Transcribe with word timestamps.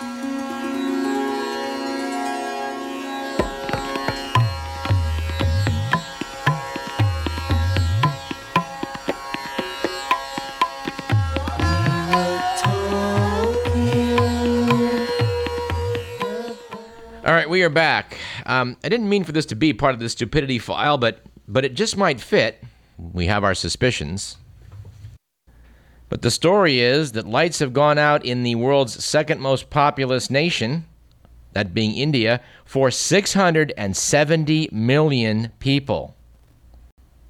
All 0.00 0.06
right, 17.26 17.50
we 17.50 17.62
are 17.62 17.68
back. 17.68 18.16
Um, 18.46 18.78
I 18.82 18.88
didn't 18.88 19.10
mean 19.10 19.24
for 19.24 19.32
this 19.32 19.44
to 19.46 19.54
be 19.54 19.74
part 19.74 19.92
of 19.92 20.00
the 20.00 20.08
stupidity 20.08 20.58
file, 20.58 20.96
but 20.96 21.20
but 21.46 21.66
it 21.66 21.74
just 21.74 21.98
might 21.98 22.22
fit. 22.22 22.64
We 22.96 23.26
have 23.26 23.44
our 23.44 23.54
suspicions. 23.54 24.38
But 26.10 26.22
the 26.22 26.30
story 26.30 26.80
is 26.80 27.12
that 27.12 27.26
lights 27.26 27.60
have 27.60 27.72
gone 27.72 27.96
out 27.96 28.24
in 28.24 28.42
the 28.42 28.56
world's 28.56 29.02
second 29.02 29.40
most 29.40 29.70
populous 29.70 30.28
nation, 30.28 30.84
that 31.52 31.72
being 31.72 31.94
India, 31.94 32.40
for 32.64 32.90
670 32.90 34.68
million 34.72 35.52
people. 35.60 36.16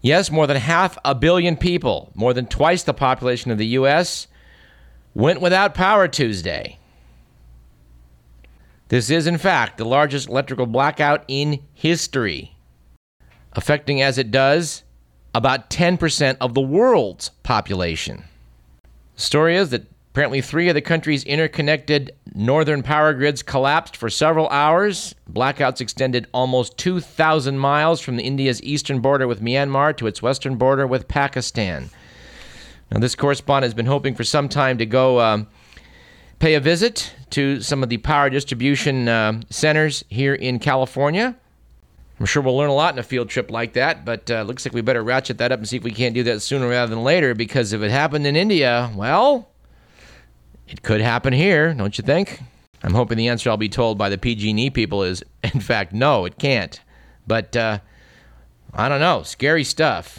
Yes, 0.01 0.31
more 0.31 0.47
than 0.47 0.57
half 0.57 0.97
a 1.05 1.15
billion 1.15 1.59
people, 1.59 2.11
more 2.15 2.33
than 2.33 2.47
twice 2.47 2.83
the 2.83 2.95
population 2.95 3.51
of 3.51 3.59
the 3.59 3.67
U.S., 3.67 4.29
went 5.13 5.43
without 5.43 5.75
power 5.75 6.09
Tuesday. 6.09 6.79
This 8.89 9.11
is, 9.11 9.27
in 9.27 9.37
fact, 9.37 9.77
the 9.77 9.85
largest 9.85 10.31
electrical 10.31 10.65
blackout 10.65 11.23
in 11.29 11.63
history, 11.75 12.57
affecting 13.53 14.01
as 14.01 14.17
it 14.17 14.31
does 14.31 14.85
about 15.35 15.69
10% 15.69 16.39
of 16.41 16.55
the 16.55 16.63
world's 16.63 17.29
population. 17.43 18.25
Story 19.21 19.57
is 19.57 19.69
that 19.69 19.87
apparently 20.13 20.41
three 20.41 20.71
of 20.71 20.75
the 20.75 20.81
country's 20.81 21.25
interconnected 21.25 22.11
northern 22.35 22.83
power 22.83 23.13
grids 23.13 23.43
collapsed 23.43 23.95
for 23.95 24.09
several 24.09 24.49
hours. 24.49 25.15
Blackouts 25.31 25.83
extended 25.83 26.27
almost 26.33 26.79
2,000 26.79 27.59
miles 27.59 28.01
from 28.01 28.19
India's 28.19 28.63
eastern 28.63 29.01
border 29.01 29.29
with 29.29 29.43
Myanmar 29.43 29.95
to 29.99 30.07
its 30.07 30.23
western 30.23 30.57
border 30.57 30.87
with 30.87 31.07
Pakistan. 31.07 31.91
Now, 32.91 32.99
this 32.99 33.15
correspondent 33.15 33.69
has 33.69 33.75
been 33.75 33.85
hoping 33.85 34.15
for 34.15 34.25
some 34.25 34.49
time 34.49 34.79
to 34.79 34.87
go. 34.87 35.21
Um, 35.21 35.49
pay 36.39 36.55
a 36.55 36.61
visit 36.61 37.15
to 37.29 37.61
some 37.61 37.83
of 37.83 37.91
the 37.91 37.99
power 37.99 38.31
distribution 38.31 39.07
uh, 39.07 39.43
centers 39.51 40.03
here 40.09 40.35
in 40.35 40.59
California. 40.59 41.37
I'm 42.21 42.27
sure 42.27 42.43
we'll 42.43 42.57
learn 42.57 42.69
a 42.69 42.75
lot 42.75 42.93
in 42.93 42.99
a 42.99 43.03
field 43.03 43.31
trip 43.31 43.51
like 43.51 43.73
that, 43.73 44.05
but 44.05 44.31
uh, 44.31 44.43
looks 44.43 44.67
like 44.67 44.75
we 44.75 44.83
better 44.83 45.03
ratchet 45.03 45.39
that 45.39 45.53
up 45.53 45.59
and 45.59 45.67
see 45.67 45.79
if 45.79 45.83
we 45.83 45.91
can't 45.91 46.15
do 46.15 46.23
that 46.25 46.41
sooner 46.41 46.69
rather 46.69 46.95
than 46.95 47.03
later 47.03 47.35
because 47.35 47.73
if 47.73 47.81
it 47.81 47.91
happened 47.91 48.27
in 48.27 48.37
India, 48.37 48.93
well, 48.95 49.49
it 50.69 50.83
could 50.83 51.01
happen 51.01 51.33
here, 51.33 51.73
don't 51.73 51.97
you 51.97 52.05
think? 52.05 52.43
I'm 52.83 52.93
hoping 52.93 53.17
the 53.17 53.29
answer 53.29 53.49
I'll 53.49 53.57
be 53.57 53.71
told 53.71 53.97
by 53.97 54.11
the 54.11 54.19
PG&E 54.19 54.69
people 54.69 55.03
is, 55.03 55.25
in 55.55 55.61
fact, 55.61 55.95
no, 55.95 56.27
it 56.27 56.39
can't. 56.39 56.79
But 57.27 57.57
uh, 57.57 57.79
I 58.75 58.91
don't 58.91 59.01
know, 59.01 59.23
scary 59.23 59.65
stuff. 59.65 60.19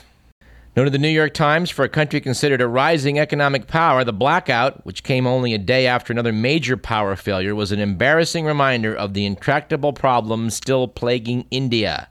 Noted 0.73 0.93
the 0.93 0.99
New 0.99 1.09
York 1.09 1.33
Times 1.33 1.69
for 1.69 1.83
a 1.83 1.89
country 1.89 2.21
considered 2.21 2.61
a 2.61 2.67
rising 2.67 3.19
economic 3.19 3.67
power, 3.67 4.05
the 4.05 4.13
blackout, 4.13 4.85
which 4.85 5.03
came 5.03 5.27
only 5.27 5.53
a 5.53 5.57
day 5.57 5.85
after 5.85 6.13
another 6.13 6.31
major 6.31 6.77
power 6.77 7.17
failure, 7.17 7.53
was 7.53 7.73
an 7.73 7.81
embarrassing 7.81 8.45
reminder 8.45 8.95
of 8.95 9.13
the 9.13 9.25
intractable 9.25 9.91
problems 9.91 10.55
still 10.55 10.87
plaguing 10.87 11.45
India. 11.51 12.07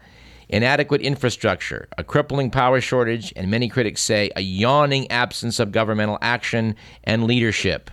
Inadequate 0.51 1.01
infrastructure, 1.01 1.89
a 1.97 2.05
crippling 2.05 2.51
power 2.51 2.83
shortage, 2.83 3.33
and 3.35 3.51
many 3.51 3.67
critics 3.67 4.03
say 4.03 4.31
a 4.37 4.43
yawning 4.43 5.11
absence 5.11 5.59
of 5.59 5.73
governmental 5.73 6.19
action 6.21 6.77
and 7.05 7.25
leadership. 7.25 7.91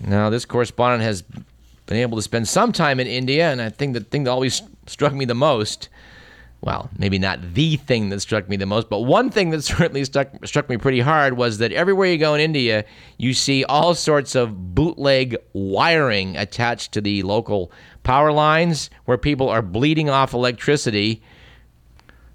Now, 0.00 0.30
this 0.30 0.44
correspondent 0.44 1.04
has 1.04 1.22
been 1.86 1.98
able 1.98 2.18
to 2.18 2.22
spend 2.22 2.48
some 2.48 2.72
time 2.72 2.98
in 2.98 3.06
India, 3.06 3.52
and 3.52 3.62
I 3.62 3.68
think 3.68 3.94
the 3.94 4.00
thing 4.00 4.24
that 4.24 4.32
always 4.32 4.62
struck 4.88 5.14
me 5.14 5.26
the 5.26 5.34
most 5.36 5.88
well, 6.62 6.88
maybe 6.96 7.18
not 7.18 7.54
the 7.54 7.76
thing 7.76 8.08
that 8.10 8.20
struck 8.20 8.48
me 8.48 8.56
the 8.56 8.66
most, 8.66 8.88
but 8.88 9.00
one 9.00 9.30
thing 9.30 9.50
that 9.50 9.62
certainly 9.62 10.04
struck, 10.04 10.28
struck 10.46 10.68
me 10.68 10.76
pretty 10.76 11.00
hard 11.00 11.36
was 11.36 11.58
that 11.58 11.72
everywhere 11.72 12.06
you 12.08 12.18
go 12.18 12.34
in 12.34 12.40
India, 12.40 12.84
you 13.18 13.34
see 13.34 13.64
all 13.64 13.94
sorts 13.94 14.34
of 14.36 14.74
bootleg 14.74 15.36
wiring 15.52 16.36
attached 16.36 16.92
to 16.92 17.00
the 17.00 17.22
local 17.24 17.72
power 18.04 18.32
lines 18.32 18.90
where 19.04 19.18
people 19.18 19.48
are 19.48 19.62
bleeding 19.62 20.08
off 20.08 20.32
electricity 20.32 21.20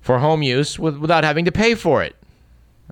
for 0.01 0.19
home 0.19 0.44
use 0.44 0.78
with, 0.78 0.97
without 0.97 1.24
having 1.24 1.46
to 1.46 1.51
pay 1.51 1.74
for 1.74 2.03
it. 2.03 2.16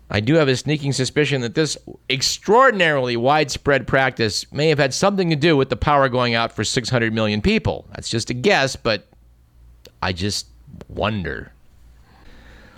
I 0.10 0.20
do 0.20 0.36
have 0.36 0.48
a 0.48 0.56
sneaking 0.56 0.94
suspicion 0.94 1.42
that 1.42 1.56
this 1.56 1.78
extraordinarily 2.10 3.18
widespread 3.18 3.88
practice 3.88 4.50
may 4.54 4.70
have 4.70 4.78
had 4.78 4.94
something 4.94 5.30
to 5.32 5.36
do 5.36 5.58
with 5.58 5.70
the 5.70 5.76
power 5.76 6.08
going 6.10 6.34
out 6.34 6.52
for 6.52 6.64
600 6.64 7.12
million 7.12 7.42
people. 7.42 7.86
That's 7.94 8.10
just 8.10 8.30
a 8.30 8.34
guess, 8.34 8.76
but 8.76 9.08
I 10.02 10.14
just 10.14 10.48
wonder. 10.88 11.52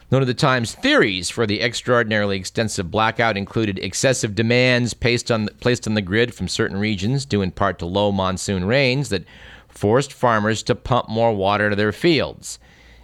One 0.09 0.21
of 0.21 0.27
the 0.27 0.33
Times 0.33 0.73
theories 0.73 1.29
for 1.29 1.45
the 1.45 1.61
extraordinarily 1.61 2.37
extensive 2.37 2.89
blackout 2.89 3.35
included 3.35 3.77
excessive 3.79 4.35
demands 4.35 4.93
placed 4.93 5.29
on, 5.29 5.45
the, 5.45 5.51
placed 5.55 5.85
on 5.85 5.95
the 5.95 6.01
grid 6.01 6.33
from 6.33 6.47
certain 6.47 6.77
regions, 6.77 7.25
due 7.25 7.41
in 7.41 7.51
part 7.51 7.77
to 7.79 7.85
low 7.85 8.13
monsoon 8.13 8.63
rains 8.63 9.09
that 9.09 9.25
forced 9.67 10.13
farmers 10.13 10.63
to 10.63 10.75
pump 10.75 11.09
more 11.09 11.35
water 11.35 11.69
to 11.69 11.75
their 11.75 11.91
fields, 11.91 12.57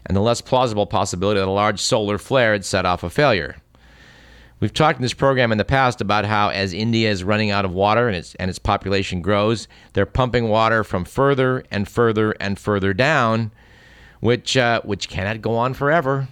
and 0.06 0.16
the 0.16 0.22
less 0.22 0.40
plausible 0.40 0.86
possibility 0.86 1.42
that 1.42 1.48
a 1.48 1.52
large 1.52 1.82
solar 1.82 2.18
flare 2.18 2.54
had 2.54 2.64
set 2.64 2.86
off 2.86 3.04
a 3.04 3.10
failure. 3.10 3.58
We've 4.62 4.74
talked 4.74 4.98
in 4.98 5.04
this 5.04 5.14
program 5.14 5.52
in 5.52 5.58
the 5.58 5.66
past 5.66 6.00
about 6.00 6.24
how, 6.24 6.52
as 6.52 6.72
India 6.72 7.12
is 7.12 7.26
running 7.26 7.52
out 7.52 7.66
of 7.66 7.74
water 7.74 8.08
and 8.08 8.16
its, 8.16 8.34
and 8.36 8.50
its 8.50 8.60
population 8.60 9.22
grows, 9.22 9.68
they're 9.92 10.06
pumping 10.06 10.48
water 10.48 10.86
from 10.86 11.04
further 11.04 11.66
and 11.70 11.86
further 11.86 12.32
and 12.40 12.58
further 12.58 12.94
down 12.94 13.52
which, 14.24 14.56
uh, 14.56 14.80
which 14.84 15.10
cannot 15.10 15.42
go 15.42 15.54
on 15.58 15.74
forever. 15.74 16.30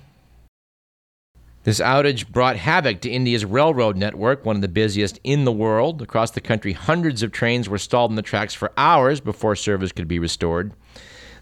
This 1.65 1.81
outage 1.81 2.25
brought 2.25 2.55
havoc 2.55 3.01
to 3.01 3.09
India's 3.09 3.43
railroad 3.43 3.97
network, 3.97 4.45
one 4.45 4.55
of 4.55 4.61
the 4.61 4.69
busiest 4.69 5.19
in 5.25 5.43
the 5.43 5.51
world. 5.51 6.01
Across 6.01 6.31
the 6.31 6.39
country, 6.39 6.71
hundreds 6.71 7.21
of 7.21 7.33
trains 7.33 7.67
were 7.67 7.77
stalled 7.77 8.09
in 8.09 8.15
the 8.15 8.21
tracks 8.21 8.53
for 8.53 8.71
hours 8.77 9.19
before 9.19 9.57
service 9.57 9.91
could 9.91 10.07
be 10.07 10.19
restored. 10.19 10.71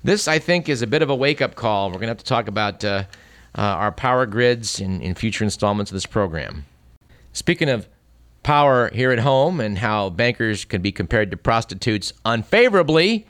This, 0.03 0.27
I 0.27 0.39
think, 0.39 0.67
is 0.67 0.81
a 0.81 0.87
bit 0.87 1.03
of 1.03 1.11
a 1.11 1.15
wake 1.15 1.39
up 1.39 1.53
call. 1.53 1.89
We're 1.89 1.99
going 1.99 2.07
to 2.07 2.07
have 2.07 2.17
to 2.17 2.25
talk 2.25 2.47
about 2.47 2.83
uh, 2.83 3.03
uh, 3.55 3.61
our 3.61 3.91
power 3.91 4.25
grids 4.25 4.81
in, 4.81 5.01
in 5.01 5.13
future 5.13 5.43
installments 5.43 5.91
of 5.91 5.93
this 5.93 6.07
program. 6.07 6.65
Speaking 7.31 7.69
of 7.69 7.87
power 8.41 8.89
here 8.91 9.11
at 9.11 9.19
home 9.19 9.59
and 9.59 9.77
how 9.77 10.09
bankers 10.09 10.65
can 10.65 10.81
be 10.81 10.91
compared 10.91 11.29
to 11.29 11.37
prostitutes 11.37 12.11
unfavorably, 12.25 13.27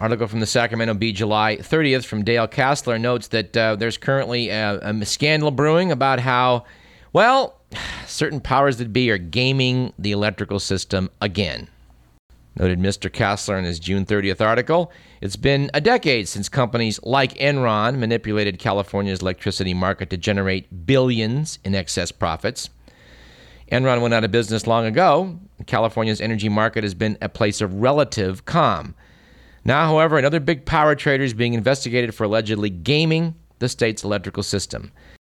Article 0.00 0.28
from 0.28 0.38
the 0.38 0.46
Sacramento 0.46 0.94
Bee, 0.94 1.12
July 1.12 1.56
30th, 1.56 2.04
from 2.04 2.22
Dale 2.22 2.46
Kasler 2.46 3.00
notes 3.00 3.28
that 3.28 3.56
uh, 3.56 3.74
there's 3.74 3.98
currently 3.98 4.48
a, 4.48 4.78
a, 4.80 5.04
scandal 5.04 5.50
brewing 5.50 5.90
about 5.90 6.20
how, 6.20 6.64
well, 7.12 7.60
certain 8.06 8.40
powers 8.40 8.76
that 8.76 8.92
be 8.92 9.10
are 9.10 9.18
gaming 9.18 9.92
the 9.98 10.12
electrical 10.12 10.60
system 10.60 11.10
again. 11.20 11.66
Noted 12.54 12.78
Mr. 12.78 13.10
Kasler 13.10 13.58
in 13.58 13.64
his 13.64 13.80
June 13.80 14.06
30th 14.06 14.40
article. 14.40 14.92
It's 15.20 15.36
been 15.36 15.68
a 15.74 15.80
decade 15.80 16.28
since 16.28 16.48
companies 16.48 17.00
like 17.02 17.34
Enron 17.34 17.98
manipulated 17.98 18.60
California's 18.60 19.20
electricity 19.20 19.74
market 19.74 20.10
to 20.10 20.16
generate 20.16 20.86
billions 20.86 21.58
in 21.64 21.74
excess 21.74 22.12
profits. 22.12 22.70
Enron 23.72 24.00
went 24.00 24.14
out 24.14 24.24
of 24.24 24.30
business 24.30 24.66
long 24.66 24.86
ago. 24.86 25.40
California's 25.66 26.20
energy 26.20 26.48
market 26.48 26.84
has 26.84 26.94
been 26.94 27.18
a 27.20 27.28
place 27.28 27.60
of 27.60 27.74
relative 27.74 28.44
calm. 28.44 28.94
Now, 29.64 29.86
however, 29.86 30.18
another 30.18 30.40
big 30.40 30.64
power 30.64 30.94
trader 30.94 31.24
is 31.24 31.34
being 31.34 31.54
investigated 31.54 32.14
for 32.14 32.24
allegedly 32.24 32.70
gaming 32.70 33.34
the 33.58 33.68
state's 33.68 34.04
electrical 34.04 34.42
system. 34.42 34.92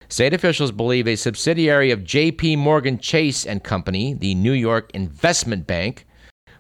State 0.10 0.34
officials 0.34 0.72
believe 0.72 1.08
a 1.08 1.16
subsidiary 1.16 1.92
of 1.92 2.04
J.P. 2.04 2.58
Morgan 2.58 2.98
Chase 2.98 3.46
and 3.46 3.64
Company, 3.64 4.14
the 4.14 4.36
New 4.36 4.52
York 4.52 4.92
investment 4.94 5.66
bank, 5.66 6.06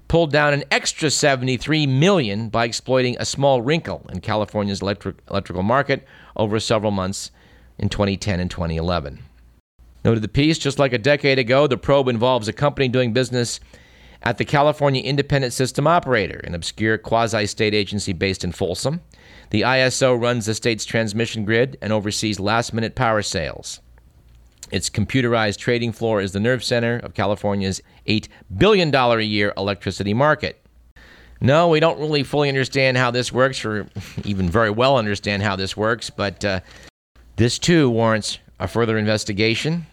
pulled 0.08 0.32
down 0.32 0.54
an 0.54 0.64
extra 0.72 1.10
73 1.10 1.86
million 1.88 2.50
by 2.50 2.66
exploiting 2.66 3.16
a 3.19 3.25
small 3.25 3.62
wrinkle 3.62 4.06
in 4.12 4.22
California's 4.22 4.81
electric, 4.81 5.18
electrical 5.30 5.64
market 5.64 6.06
over 6.36 6.60
several 6.60 6.92
months 6.92 7.31
in 7.78 7.90
2010 7.90 8.40
and 8.40 8.50
2011. 8.50 9.19
Noted 10.04 10.22
the 10.24 10.28
piece, 10.28 10.57
just 10.57 10.80
like 10.80 10.94
a 10.94 10.98
decade 10.98 11.38
ago, 11.38 11.68
the 11.68 11.78
probe 11.78 12.07
involves 12.07 12.48
a 12.48 12.54
company 12.54 12.88
doing 12.88 13.14
business 13.14 13.60
at 14.23 14.38
the 14.38 14.45
California 14.45 15.01
Independent 15.01 15.53
System 15.53 15.88
Operator, 15.88 16.39
an 16.44 16.53
obscure 16.53 16.97
quasi 16.97 17.45
state 17.45 17.73
agency 17.73 18.13
based 18.13 18.44
in 18.44 18.51
Folsom. 18.51 19.01
The 19.50 19.62
ISO 19.62 20.19
runs 20.19 20.45
the 20.45 20.53
state's 20.53 20.85
transmission 20.85 21.44
grid 21.44 21.77
and 21.81 21.91
oversees 21.91 22.39
last 22.39 22.73
minute 22.73 22.95
power 22.95 23.21
sales. 23.21 23.81
Its 24.71 24.89
computerized 24.89 25.57
trading 25.57 25.91
floor 25.91 26.21
is 26.21 26.31
the 26.31 26.39
nerve 26.39 26.63
center 26.63 26.97
of 26.97 27.13
California's 27.13 27.81
$8 28.07 28.27
billion 28.57 28.94
a 28.95 29.19
year 29.19 29.53
electricity 29.57 30.13
market. 30.13 30.65
No, 31.41 31.68
we 31.68 31.79
don't 31.79 32.00
really 32.00 32.23
fully 32.23 32.47
understand 32.47 32.97
how 32.97 33.12
this 33.12 33.33
works, 33.33 33.65
or 33.65 33.89
even 34.23 34.50
very 34.50 34.69
well 34.69 34.97
understand 34.97 35.44
how 35.44 35.56
this 35.56 35.75
works, 35.75 36.09
but 36.09 36.45
uh, 36.45 36.59
this 37.35 37.57
too 37.57 37.89
warrants 37.89 38.38
a 38.59 38.68
further 38.68 38.97
investigation. 38.97 39.88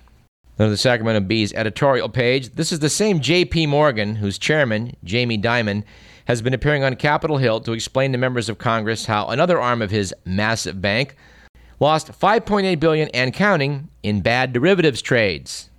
Then 0.59 0.71
the 0.71 0.77
Sacramento 0.77 1.21
Bee's 1.21 1.53
editorial 1.53 2.09
page. 2.09 2.55
This 2.57 2.73
is 2.73 2.81
the 2.81 2.91
same 2.91 3.21
J.P. 3.21 3.69
Morgan, 3.69 4.17
whose 4.17 4.39
chairman, 4.39 4.97
Jamie 5.05 5.39
Dimon, 5.39 5.85
has 6.27 6.43
been 6.43 6.53
appearing 6.53 6.83
on 6.83 6.97
Capitol 6.97 7.39
Hill 7.39 7.61
to 7.61 7.73
explain 7.73 8.11
to 8.13 8.19
members 8.19 8.49
of 8.49 8.59
Congress 8.59 9.07
how 9.07 9.29
another 9.29 9.61
arm 9.61 9.81
of 9.81 9.93
his 9.93 10.13
massive 10.25 10.83
bank 10.83 11.17
lost 11.79 12.09
5.8 12.09 12.81
billion 12.81 13.09
and 13.11 13.33
counting 13.33 13.89
in 14.03 14.21
bad 14.21 14.53
derivatives 14.53 15.01
trades. 15.01 15.71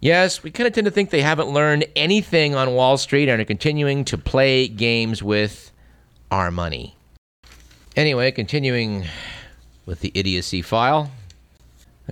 Yes, 0.00 0.42
we 0.42 0.50
kind 0.50 0.66
of 0.66 0.72
tend 0.72 0.86
to 0.86 0.90
think 0.90 1.10
they 1.10 1.22
haven't 1.22 1.50
learned 1.50 1.84
anything 1.94 2.54
on 2.54 2.74
Wall 2.74 2.96
Street 2.96 3.28
and 3.28 3.40
are 3.40 3.44
continuing 3.44 4.04
to 4.06 4.18
play 4.18 4.66
games 4.66 5.22
with 5.22 5.70
our 6.30 6.50
money. 6.50 6.96
Anyway, 7.94 8.30
continuing 8.32 9.04
with 9.84 10.00
the 10.00 10.10
idiocy 10.14 10.62
file, 10.62 11.10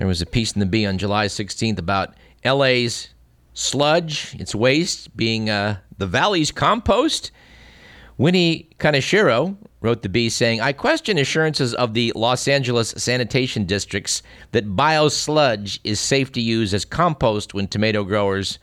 there 0.00 0.08
was 0.08 0.22
a 0.22 0.26
piece 0.26 0.52
in 0.52 0.60
the 0.60 0.66
Bee 0.66 0.86
on 0.86 0.96
July 0.96 1.26
16th 1.26 1.78
about 1.78 2.14
LA's 2.42 3.10
sludge, 3.52 4.34
its 4.40 4.54
waste, 4.54 5.14
being 5.14 5.50
uh, 5.50 5.76
the 5.98 6.06
valley's 6.06 6.50
compost. 6.50 7.30
Winnie 8.16 8.70
Kaneshiro 8.78 9.58
wrote 9.82 10.00
the 10.00 10.08
Bee 10.08 10.30
saying, 10.30 10.58
I 10.58 10.72
question 10.72 11.18
assurances 11.18 11.74
of 11.74 11.92
the 11.92 12.14
Los 12.16 12.48
Angeles 12.48 12.94
sanitation 12.96 13.66
districts 13.66 14.22
that 14.52 14.74
biosludge 14.74 15.80
is 15.84 16.00
safe 16.00 16.32
to 16.32 16.40
use 16.40 16.72
as 16.72 16.86
compost 16.86 17.52
when 17.52 17.68
tomato 17.68 18.02
growers 18.02 18.58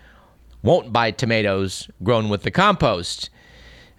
won't 0.64 0.92
buy 0.92 1.12
tomatoes 1.12 1.88
grown 2.02 2.30
with 2.30 2.42
the 2.42 2.52
compost. 2.52 3.30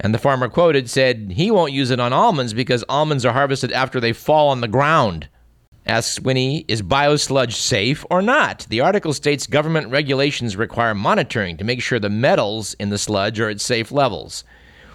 And 0.00 0.12
the 0.12 0.18
farmer 0.18 0.48
quoted 0.48 0.90
said 0.90 1.34
he 1.36 1.52
won't 1.52 1.72
use 1.72 1.92
it 1.92 2.00
on 2.00 2.12
almonds 2.12 2.52
because 2.52 2.84
almonds 2.88 3.24
are 3.24 3.32
harvested 3.32 3.70
after 3.70 4.00
they 4.00 4.12
fall 4.12 4.48
on 4.48 4.60
the 4.60 4.66
ground. 4.66 5.28
Asks 5.88 6.20
Winnie, 6.20 6.66
is 6.68 6.82
biosludge 6.82 7.54
safe 7.54 8.04
or 8.10 8.20
not? 8.20 8.66
The 8.68 8.82
article 8.82 9.14
states 9.14 9.46
government 9.46 9.88
regulations 9.88 10.54
require 10.54 10.94
monitoring 10.94 11.56
to 11.56 11.64
make 11.64 11.80
sure 11.80 11.98
the 11.98 12.10
metals 12.10 12.74
in 12.74 12.90
the 12.90 12.98
sludge 12.98 13.40
are 13.40 13.48
at 13.48 13.62
safe 13.62 13.90
levels. 13.90 14.44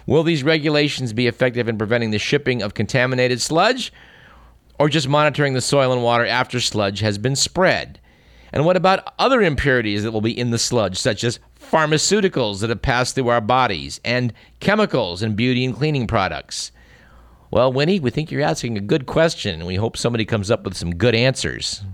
Will 0.06 0.22
these 0.22 0.44
regulations 0.44 1.12
be 1.12 1.26
effective 1.26 1.68
in 1.68 1.78
preventing 1.78 2.12
the 2.12 2.20
shipping 2.20 2.62
of 2.62 2.74
contaminated 2.74 3.40
sludge 3.40 3.92
or 4.78 4.88
just 4.88 5.08
monitoring 5.08 5.54
the 5.54 5.60
soil 5.60 5.92
and 5.92 6.04
water 6.04 6.24
after 6.24 6.60
sludge 6.60 7.00
has 7.00 7.18
been 7.18 7.34
spread? 7.34 7.98
And 8.52 8.64
what 8.64 8.76
about 8.76 9.14
other 9.18 9.42
impurities 9.42 10.04
that 10.04 10.12
will 10.12 10.20
be 10.20 10.38
in 10.38 10.52
the 10.52 10.60
sludge, 10.60 10.96
such 10.96 11.24
as 11.24 11.40
pharmaceuticals 11.60 12.60
that 12.60 12.70
have 12.70 12.82
passed 12.82 13.16
through 13.16 13.30
our 13.30 13.40
bodies 13.40 14.00
and 14.04 14.32
chemicals 14.60 15.24
in 15.24 15.34
beauty 15.34 15.64
and 15.64 15.74
cleaning 15.74 16.06
products? 16.06 16.70
Well, 17.54 17.72
Winnie, 17.72 18.00
we 18.00 18.10
think 18.10 18.32
you're 18.32 18.42
asking 18.42 18.76
a 18.76 18.80
good 18.80 19.06
question, 19.06 19.54
and 19.54 19.64
we 19.64 19.76
hope 19.76 19.96
somebody 19.96 20.24
comes 20.24 20.50
up 20.50 20.64
with 20.64 20.76
some 20.76 20.96
good 20.96 21.14
answers. 21.14 21.84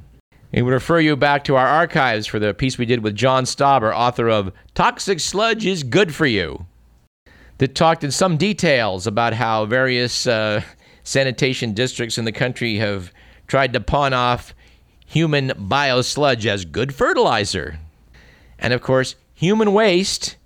We 0.52 0.62
would 0.62 0.70
refer 0.70 1.00
you 1.00 1.16
back 1.16 1.44
to 1.44 1.56
our 1.56 1.66
archives 1.66 2.26
for 2.26 2.38
the 2.38 2.54
piece 2.54 2.78
we 2.78 2.86
did 2.86 3.04
with 3.04 3.14
John 3.14 3.44
Stauber, 3.44 3.94
author 3.94 4.30
of 4.30 4.54
Toxic 4.74 5.20
Sludge 5.20 5.66
is 5.66 5.82
Good 5.82 6.14
for 6.14 6.24
You 6.24 6.64
that 7.58 7.74
talked 7.74 8.02
in 8.02 8.10
some 8.10 8.38
details 8.38 9.06
about 9.06 9.34
how 9.34 9.66
various 9.66 10.26
uh, 10.26 10.62
sanitation 11.02 11.74
districts 11.74 12.16
in 12.16 12.24
the 12.24 12.32
country 12.32 12.76
have 12.76 13.12
tried 13.46 13.74
to 13.74 13.80
pawn 13.82 14.14
off 14.14 14.54
human 15.04 15.50
biosludge 15.50 16.46
as 16.46 16.64
good 16.64 16.94
fertilizer. 16.94 17.78
And 18.58 18.72
of 18.72 18.80
course, 18.80 19.14
human 19.34 19.74
waste 19.74 20.36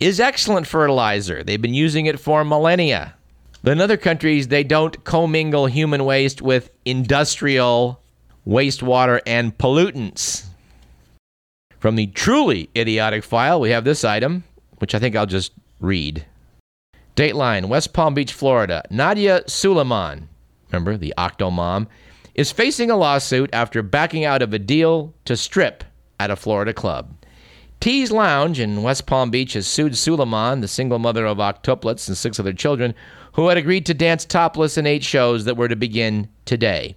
is 0.00 0.18
excellent 0.20 0.66
fertilizer. 0.66 1.44
They've 1.44 1.60
been 1.60 1.74
using 1.74 2.06
it 2.06 2.18
for 2.18 2.46
millennia. 2.46 3.16
In 3.64 3.80
other 3.80 3.96
countries, 3.96 4.48
they 4.48 4.62
don't 4.62 5.04
commingle 5.04 5.66
human 5.66 6.04
waste 6.04 6.42
with 6.42 6.70
industrial 6.84 8.00
wastewater 8.46 9.20
and 9.26 9.56
pollutants. 9.56 10.44
From 11.78 11.96
the 11.96 12.08
truly 12.08 12.68
idiotic 12.76 13.24
file, 13.24 13.60
we 13.60 13.70
have 13.70 13.84
this 13.84 14.04
item, 14.04 14.44
which 14.78 14.94
I 14.94 14.98
think 14.98 15.16
I'll 15.16 15.24
just 15.24 15.52
read. 15.80 16.26
Dateline, 17.16 17.66
West 17.68 17.94
Palm 17.94 18.12
Beach, 18.12 18.34
Florida. 18.34 18.82
Nadya 18.90 19.44
Suleman, 19.46 20.28
remember 20.70 20.98
the 20.98 21.14
Octo 21.16 21.50
Mom, 21.50 21.88
is 22.34 22.52
facing 22.52 22.90
a 22.90 22.96
lawsuit 22.96 23.48
after 23.52 23.82
backing 23.82 24.24
out 24.24 24.42
of 24.42 24.52
a 24.52 24.58
deal 24.58 25.14
to 25.24 25.36
strip 25.36 25.84
at 26.20 26.30
a 26.30 26.36
Florida 26.36 26.74
club. 26.74 27.14
Tees 27.80 28.10
Lounge 28.10 28.60
in 28.60 28.82
West 28.82 29.06
Palm 29.06 29.30
Beach 29.30 29.52
has 29.52 29.66
sued 29.66 29.92
Suleman, 29.92 30.60
the 30.60 30.68
single 30.68 30.98
mother 30.98 31.26
of 31.26 31.38
octuplets 31.38 32.08
and 32.08 32.16
six 32.16 32.40
other 32.40 32.52
children, 32.52 32.94
who 33.34 33.48
had 33.48 33.58
agreed 33.58 33.86
to 33.86 33.94
dance 33.94 34.24
topless 34.24 34.78
in 34.78 34.86
eight 34.86 35.04
shows 35.04 35.44
that 35.44 35.56
were 35.56 35.68
to 35.68 35.76
begin 35.76 36.28
today. 36.44 36.96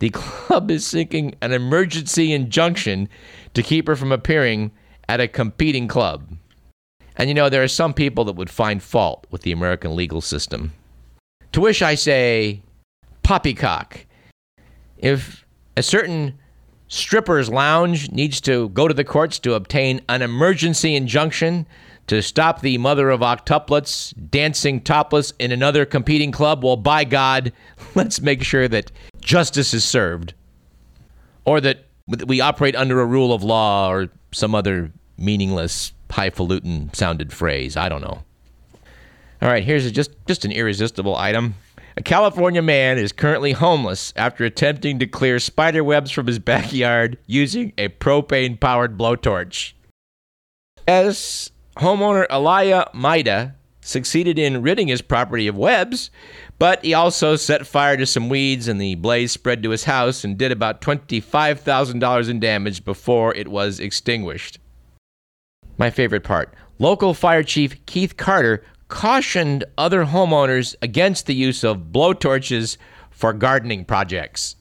The 0.00 0.10
club 0.10 0.70
is 0.70 0.86
seeking 0.86 1.34
an 1.40 1.52
emergency 1.52 2.32
injunction 2.32 3.08
to 3.54 3.62
keep 3.62 3.86
her 3.88 3.96
from 3.96 4.12
appearing 4.12 4.70
at 5.08 5.20
a 5.20 5.28
competing 5.28 5.88
club. 5.88 6.36
And 7.16 7.28
you 7.28 7.34
know, 7.34 7.48
there 7.48 7.62
are 7.62 7.68
some 7.68 7.94
people 7.94 8.24
that 8.24 8.36
would 8.36 8.50
find 8.50 8.82
fault 8.82 9.26
with 9.30 9.42
the 9.42 9.52
American 9.52 9.96
legal 9.96 10.20
system. 10.20 10.72
To 11.52 11.60
which 11.60 11.82
I 11.82 11.94
say, 11.94 12.62
poppycock. 13.22 14.06
If 14.98 15.44
a 15.76 15.82
certain 15.82 16.38
stripper's 16.88 17.48
lounge 17.48 18.10
needs 18.10 18.40
to 18.42 18.68
go 18.70 18.88
to 18.88 18.94
the 18.94 19.04
courts 19.04 19.38
to 19.40 19.54
obtain 19.54 20.00
an 20.08 20.22
emergency 20.22 20.94
injunction 20.94 21.66
to 22.08 22.22
stop 22.22 22.60
the 22.60 22.78
mother 22.78 23.10
of 23.10 23.20
octuplets 23.20 24.12
dancing 24.30 24.80
topless 24.80 25.32
in 25.38 25.52
another 25.52 25.84
competing 25.84 26.32
club, 26.32 26.64
well, 26.64 26.76
by 26.76 27.04
God, 27.04 27.52
let's 27.94 28.20
make 28.20 28.42
sure 28.42 28.68
that 28.68 28.90
justice 29.20 29.72
is 29.72 29.84
served. 29.84 30.34
Or 31.44 31.60
that 31.60 31.86
we 32.26 32.40
operate 32.40 32.76
under 32.76 33.00
a 33.00 33.06
rule 33.06 33.32
of 33.32 33.42
law 33.42 33.90
or 33.90 34.08
some 34.32 34.54
other 34.54 34.92
meaningless 35.16 35.92
highfalutin 36.10 36.90
sounded 36.92 37.32
phrase. 37.32 37.76
I 37.76 37.88
don't 37.88 38.02
know. 38.02 38.22
All 39.40 39.48
right, 39.48 39.62
here's 39.62 39.86
a, 39.86 39.90
just 39.90 40.10
just 40.26 40.44
an 40.44 40.52
irresistible 40.52 41.14
item. 41.16 41.54
A 41.96 42.02
California 42.02 42.62
man 42.62 42.98
is 42.98 43.12
currently 43.12 43.52
homeless 43.52 44.12
after 44.16 44.44
attempting 44.44 44.98
to 44.98 45.06
clear 45.06 45.38
spider 45.38 45.82
webs 45.82 46.10
from 46.10 46.26
his 46.26 46.38
backyard 46.38 47.18
using 47.26 47.72
a 47.78 47.88
propane 47.88 48.58
powered 48.58 48.96
blowtorch. 48.96 49.72
As 50.86 51.50
homeowner 51.78 52.26
Elia 52.30 52.88
Maida 52.92 53.54
succeeded 53.80 54.38
in 54.38 54.62
ridding 54.62 54.88
his 54.88 55.00
property 55.00 55.46
of 55.46 55.56
webs, 55.56 56.10
but 56.58 56.84
he 56.84 56.92
also 56.92 57.36
set 57.36 57.66
fire 57.66 57.96
to 57.96 58.04
some 58.04 58.28
weeds 58.28 58.68
and 58.68 58.80
the 58.80 58.96
blaze 58.96 59.32
spread 59.32 59.62
to 59.62 59.70
his 59.70 59.84
house 59.84 60.24
and 60.24 60.36
did 60.36 60.52
about 60.52 60.80
$25,000 60.80 62.28
in 62.28 62.40
damage 62.40 62.84
before 62.84 63.34
it 63.34 63.48
was 63.48 63.80
extinguished 63.80 64.58
my 65.78 65.90
favorite 65.90 66.24
part. 66.24 66.52
Local 66.78 67.14
Fire 67.14 67.42
Chief 67.42 67.84
Keith 67.86 68.16
Carter 68.16 68.62
cautioned 68.88 69.64
other 69.78 70.04
homeowners 70.04 70.74
against 70.82 71.26
the 71.26 71.34
use 71.34 71.64
of 71.64 71.92
blowtorches 71.92 72.76
for 73.10 73.32
gardening 73.32 73.84
projects. 73.84 74.56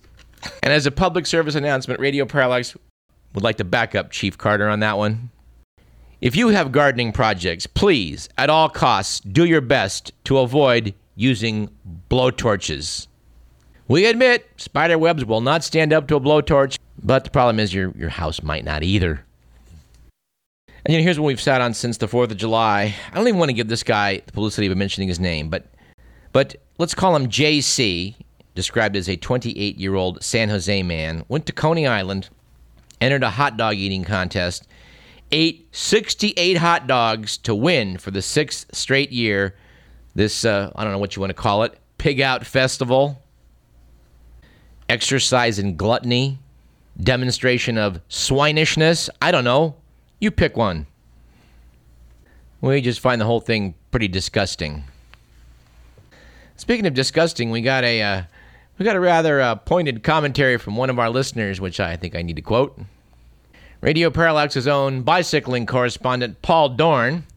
And 0.64 0.72
as 0.72 0.86
a 0.86 0.92
public 0.92 1.26
service 1.26 1.56
announcement, 1.56 2.00
Radio 2.00 2.26
Parallax 2.26 2.78
would 3.34 3.44
like 3.44 3.58
to 3.58 3.64
back 3.64 3.96
up 3.96 4.12
Chief 4.12 4.38
Carter 4.38 4.70
on 4.70 4.80
that 4.80 4.98
one. 4.98 5.30
If 6.20 6.36
you 6.36 6.48
have 6.48 6.72
gardening 6.72 7.12
projects, 7.12 7.68
please, 7.68 8.28
at 8.40 8.50
all 8.50 8.70
costs, 8.70 9.20
do 9.20 9.46
your 9.46 9.62
best 9.62 10.12
to 10.24 10.40
avoid 10.40 10.96
using 11.16 11.70
blowtorches. 12.10 13.06
We 13.88 14.08
admit 14.08 14.50
spider 14.58 14.98
webs 14.98 15.26
will 15.26 15.42
not 15.42 15.64
stand 15.64 15.94
up 15.94 16.08
to 16.08 16.16
a 16.16 16.20
blowtorch, 16.20 16.80
but 17.02 17.24
the 17.24 17.30
problem 17.30 17.60
is 17.60 17.72
your, 17.72 17.92
your 17.96 18.10
house 18.10 18.42
might 18.42 18.66
not 18.66 18.82
either. 18.82 19.24
And 20.86 20.94
you 20.94 20.98
know, 20.98 21.04
here's 21.04 21.20
what 21.20 21.28
we've 21.28 21.40
sat 21.40 21.62
on 21.62 21.76
since 21.76 21.98
the 21.98 22.08
4th 22.08 22.32
of 22.32 22.38
July. 22.38 22.96
I 23.12 23.16
don't 23.16 23.28
even 23.28 23.40
want 23.40 23.50
to 23.50 23.54
give 23.54 23.68
this 23.68 23.84
guy 23.84 24.18
the 24.26 24.32
publicity 24.32 24.66
of 24.66 24.76
mentioning 24.76 25.10
his 25.10 25.20
name, 25.20 25.50
but 25.50 25.68
but 26.34 26.56
let's 26.80 26.96
call 26.96 27.16
him 27.16 27.28
JC, 27.28 28.16
described 28.56 28.96
as 28.96 29.08
a 29.08 29.18
28 29.18 29.78
year 29.78 29.94
old 29.94 30.24
San 30.24 30.50
Jose 30.50 30.82
man, 30.84 31.26
went 31.28 31.46
to 31.46 31.54
Coney 31.54 31.86
Island, 31.86 32.30
entered 33.00 33.24
a 33.24 33.30
hot 33.30 33.58
dog 33.58 33.76
eating 33.76 34.04
contest, 34.04 34.68
ate 35.32 35.68
68 35.72 36.58
hot 36.58 36.88
dogs 36.88 37.38
to 37.40 37.54
win 37.54 37.98
for 37.98 38.12
the 38.12 38.22
sixth 38.22 38.68
straight 38.74 39.12
year. 39.12 39.56
This, 40.16 40.46
uh, 40.46 40.72
I 40.76 40.84
don't 40.84 40.94
know 40.94 41.00
what 41.00 41.16
you 41.16 41.20
want 41.20 41.30
to 41.30 41.36
call 41.36 41.64
it, 41.64 41.78
pig 41.98 42.22
out 42.22 42.46
festival, 42.46 43.22
exercise 44.90 45.60
in 45.60 45.76
gluttony, 45.76 46.40
demonstration 47.00 47.78
of 47.78 48.02
swinishness. 48.10 49.10
I 49.22 49.32
don't 49.32 49.44
know. 49.44 49.76
You 50.20 50.32
pick 50.32 50.58
one. 50.58 50.88
We 52.62 52.82
just 52.82 53.00
find 53.00 53.22
the 53.22 53.26
whole 53.26 53.40
thing 53.40 53.76
pretty 53.92 54.08
disgusting. 54.08 54.84
Speaking 56.56 56.88
of 56.88 56.96
disgusting, 56.96 57.52
we 57.52 57.62
got 57.62 57.84
a 57.84 58.02
uh, 58.02 58.24
we 58.80 58.86
got 58.86 58.96
a 58.96 59.00
rather 59.00 59.40
uh, 59.40 59.56
pointed 59.56 60.04
commentary 60.04 60.58
from 60.58 60.76
one 60.76 60.90
of 60.90 60.98
our 60.98 61.10
listeners, 61.10 61.62
which 61.62 61.80
I 61.80 61.96
think 61.96 62.16
I 62.16 62.24
need 62.24 62.36
to 62.38 62.42
quote. 62.42 62.80
Radio 63.80 64.10
Parallax's 64.10 64.68
own 64.68 65.04
bicycling 65.04 65.68
correspondent 65.68 66.42
Paul 66.42 66.70
Dorn 66.70 67.28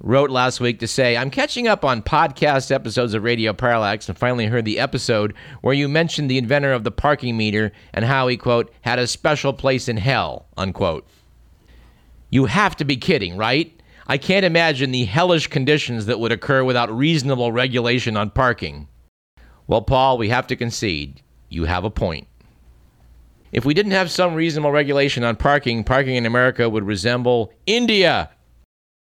wrote 0.00 0.28
last 0.28 0.58
week 0.58 0.80
to 0.80 0.88
say, 0.88 1.16
I'm 1.16 1.30
catching 1.30 1.68
up 1.68 1.84
on 1.84 2.02
podcast 2.02 2.72
episodes 2.72 3.14
of 3.14 3.22
Radio 3.22 3.52
Parallax 3.52 4.08
and 4.08 4.18
finally 4.18 4.46
heard 4.46 4.64
the 4.64 4.80
episode 4.80 5.34
where 5.60 5.74
you 5.74 5.88
mentioned 5.88 6.28
the 6.28 6.38
inventor 6.38 6.72
of 6.72 6.82
the 6.82 6.90
parking 6.90 7.36
meter 7.36 7.70
and 7.94 8.04
how 8.04 8.26
he, 8.26 8.36
quote, 8.36 8.72
had 8.80 8.98
a 8.98 9.06
special 9.06 9.52
place 9.52 9.88
in 9.88 9.98
hell, 9.98 10.46
unquote. 10.56 11.06
You 12.28 12.46
have 12.46 12.74
to 12.76 12.84
be 12.84 12.96
kidding, 12.96 13.36
right? 13.36 13.72
I 14.08 14.18
can't 14.18 14.44
imagine 14.44 14.90
the 14.90 15.04
hellish 15.04 15.46
conditions 15.46 16.06
that 16.06 16.18
would 16.18 16.32
occur 16.32 16.64
without 16.64 16.90
reasonable 16.90 17.52
regulation 17.52 18.16
on 18.16 18.30
parking. 18.30 18.88
Well, 19.68 19.82
Paul, 19.82 20.18
we 20.18 20.28
have 20.30 20.48
to 20.48 20.56
concede. 20.56 21.22
You 21.48 21.66
have 21.66 21.84
a 21.84 21.90
point. 21.90 22.26
If 23.52 23.64
we 23.64 23.74
didn't 23.74 23.92
have 23.92 24.10
some 24.10 24.34
reasonable 24.34 24.72
regulation 24.72 25.24
on 25.24 25.36
parking, 25.36 25.84
parking 25.84 26.16
in 26.16 26.26
America 26.26 26.68
would 26.68 26.84
resemble 26.84 27.52
India. 27.66 28.30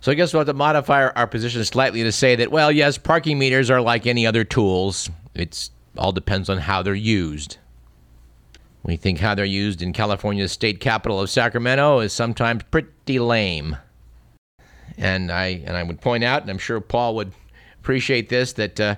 So 0.00 0.12
I 0.12 0.14
guess 0.14 0.32
we'll 0.32 0.40
have 0.40 0.46
to 0.46 0.54
modify 0.54 1.08
our 1.08 1.26
position 1.26 1.64
slightly 1.64 2.04
to 2.04 2.12
say 2.12 2.36
that, 2.36 2.52
well, 2.52 2.70
yes, 2.70 2.98
parking 2.98 3.38
meters 3.38 3.68
are 3.68 3.80
like 3.80 4.06
any 4.06 4.26
other 4.26 4.44
tools. 4.44 5.10
It 5.34 5.70
all 5.96 6.12
depends 6.12 6.48
on 6.48 6.58
how 6.58 6.82
they're 6.82 6.94
used. 6.94 7.58
We 8.84 8.96
think 8.96 9.18
how 9.18 9.34
they're 9.34 9.44
used 9.44 9.82
in 9.82 9.92
California's 9.92 10.52
state 10.52 10.78
capital 10.78 11.20
of 11.20 11.28
Sacramento 11.28 11.98
is 11.98 12.12
sometimes 12.12 12.62
pretty 12.70 13.18
lame. 13.18 13.76
And 14.96 15.32
I 15.32 15.62
and 15.66 15.76
I 15.76 15.82
would 15.82 16.00
point 16.00 16.24
out, 16.24 16.42
and 16.42 16.50
I'm 16.50 16.58
sure 16.58 16.80
Paul 16.80 17.16
would 17.16 17.32
appreciate 17.80 18.28
this, 18.28 18.52
that 18.54 18.80
uh, 18.80 18.94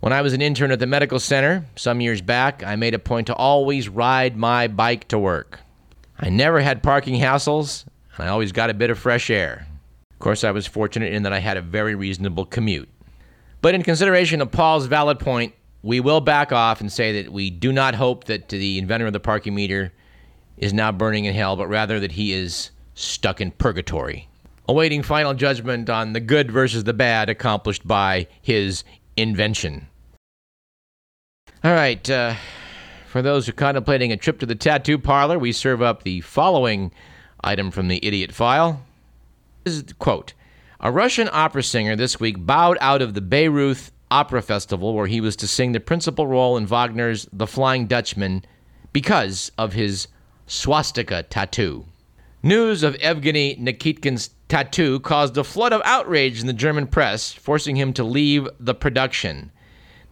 when 0.00 0.12
I 0.12 0.22
was 0.22 0.32
an 0.32 0.42
intern 0.42 0.70
at 0.70 0.78
the 0.78 0.86
medical 0.86 1.18
center 1.18 1.64
some 1.76 2.00
years 2.00 2.20
back, 2.20 2.62
I 2.62 2.76
made 2.76 2.94
a 2.94 2.98
point 2.98 3.26
to 3.28 3.34
always 3.34 3.88
ride 3.88 4.36
my 4.36 4.68
bike 4.68 5.08
to 5.08 5.18
work. 5.18 5.60
I 6.18 6.30
never 6.30 6.60
had 6.60 6.82
parking 6.82 7.20
hassles, 7.20 7.84
and 8.16 8.26
I 8.26 8.30
always 8.30 8.52
got 8.52 8.70
a 8.70 8.74
bit 8.74 8.90
of 8.90 8.98
fresh 8.98 9.30
air. 9.30 9.66
Of 10.12 10.18
course, 10.20 10.44
I 10.44 10.50
was 10.50 10.66
fortunate 10.66 11.12
in 11.12 11.22
that 11.24 11.32
I 11.32 11.38
had 11.38 11.56
a 11.56 11.62
very 11.62 11.94
reasonable 11.94 12.44
commute. 12.44 12.88
But 13.60 13.74
in 13.74 13.82
consideration 13.82 14.40
of 14.40 14.52
Paul's 14.52 14.86
valid 14.86 15.18
point, 15.18 15.54
we 15.82 16.00
will 16.00 16.20
back 16.20 16.52
off 16.52 16.80
and 16.80 16.92
say 16.92 17.22
that 17.22 17.32
we 17.32 17.50
do 17.50 17.72
not 17.72 17.94
hope 17.94 18.24
that 18.24 18.48
the 18.48 18.78
inventor 18.78 19.06
of 19.06 19.12
the 19.12 19.20
parking 19.20 19.54
meter 19.54 19.92
is 20.56 20.72
now 20.72 20.90
burning 20.90 21.24
in 21.24 21.34
hell, 21.34 21.56
but 21.56 21.68
rather 21.68 22.00
that 22.00 22.12
he 22.12 22.32
is 22.32 22.70
stuck 22.94 23.40
in 23.40 23.52
purgatory, 23.52 24.28
awaiting 24.68 25.02
final 25.02 25.34
judgment 25.34 25.88
on 25.88 26.12
the 26.12 26.20
good 26.20 26.50
versus 26.50 26.84
the 26.84 26.92
bad 26.92 27.28
accomplished 27.28 27.86
by 27.86 28.26
his 28.42 28.82
invention. 29.20 29.88
All 31.64 31.72
right, 31.72 32.08
uh, 32.08 32.34
for 33.08 33.22
those 33.22 33.46
who 33.46 33.50
are 33.50 33.54
contemplating 33.54 34.12
a 34.12 34.16
trip 34.16 34.38
to 34.40 34.46
the 34.46 34.54
tattoo 34.54 34.98
parlor, 34.98 35.38
we 35.38 35.52
serve 35.52 35.82
up 35.82 36.02
the 36.02 36.20
following 36.20 36.92
item 37.42 37.70
from 37.70 37.88
the 37.88 37.98
idiot 38.06 38.32
file. 38.32 38.84
This 39.64 39.74
is 39.74 39.84
quote. 39.98 40.34
A 40.80 40.92
Russian 40.92 41.28
opera 41.32 41.62
singer 41.64 41.96
this 41.96 42.20
week 42.20 42.36
bowed 42.38 42.78
out 42.80 43.02
of 43.02 43.14
the 43.14 43.20
Bayreuth 43.20 43.90
Opera 44.10 44.42
Festival, 44.42 44.94
where 44.94 45.08
he 45.08 45.20
was 45.20 45.36
to 45.36 45.48
sing 45.48 45.72
the 45.72 45.80
principal 45.80 46.26
role 46.26 46.56
in 46.56 46.66
Wagner's 46.66 47.26
The 47.32 47.46
Flying 47.46 47.86
Dutchman, 47.86 48.44
because 48.92 49.50
of 49.58 49.72
his 49.72 50.08
swastika 50.46 51.24
tattoo. 51.24 51.84
News 52.42 52.84
of 52.84 52.94
Evgeny 52.98 53.58
Nikitkin's 53.58 54.30
tattoo 54.48 55.00
caused 55.00 55.36
a 55.36 55.42
flood 55.42 55.72
of 55.72 55.82
outrage 55.84 56.40
in 56.40 56.46
the 56.46 56.52
German 56.52 56.86
press, 56.86 57.32
forcing 57.32 57.74
him 57.74 57.92
to 57.94 58.04
leave 58.04 58.48
the 58.60 58.74
production. 58.74 59.50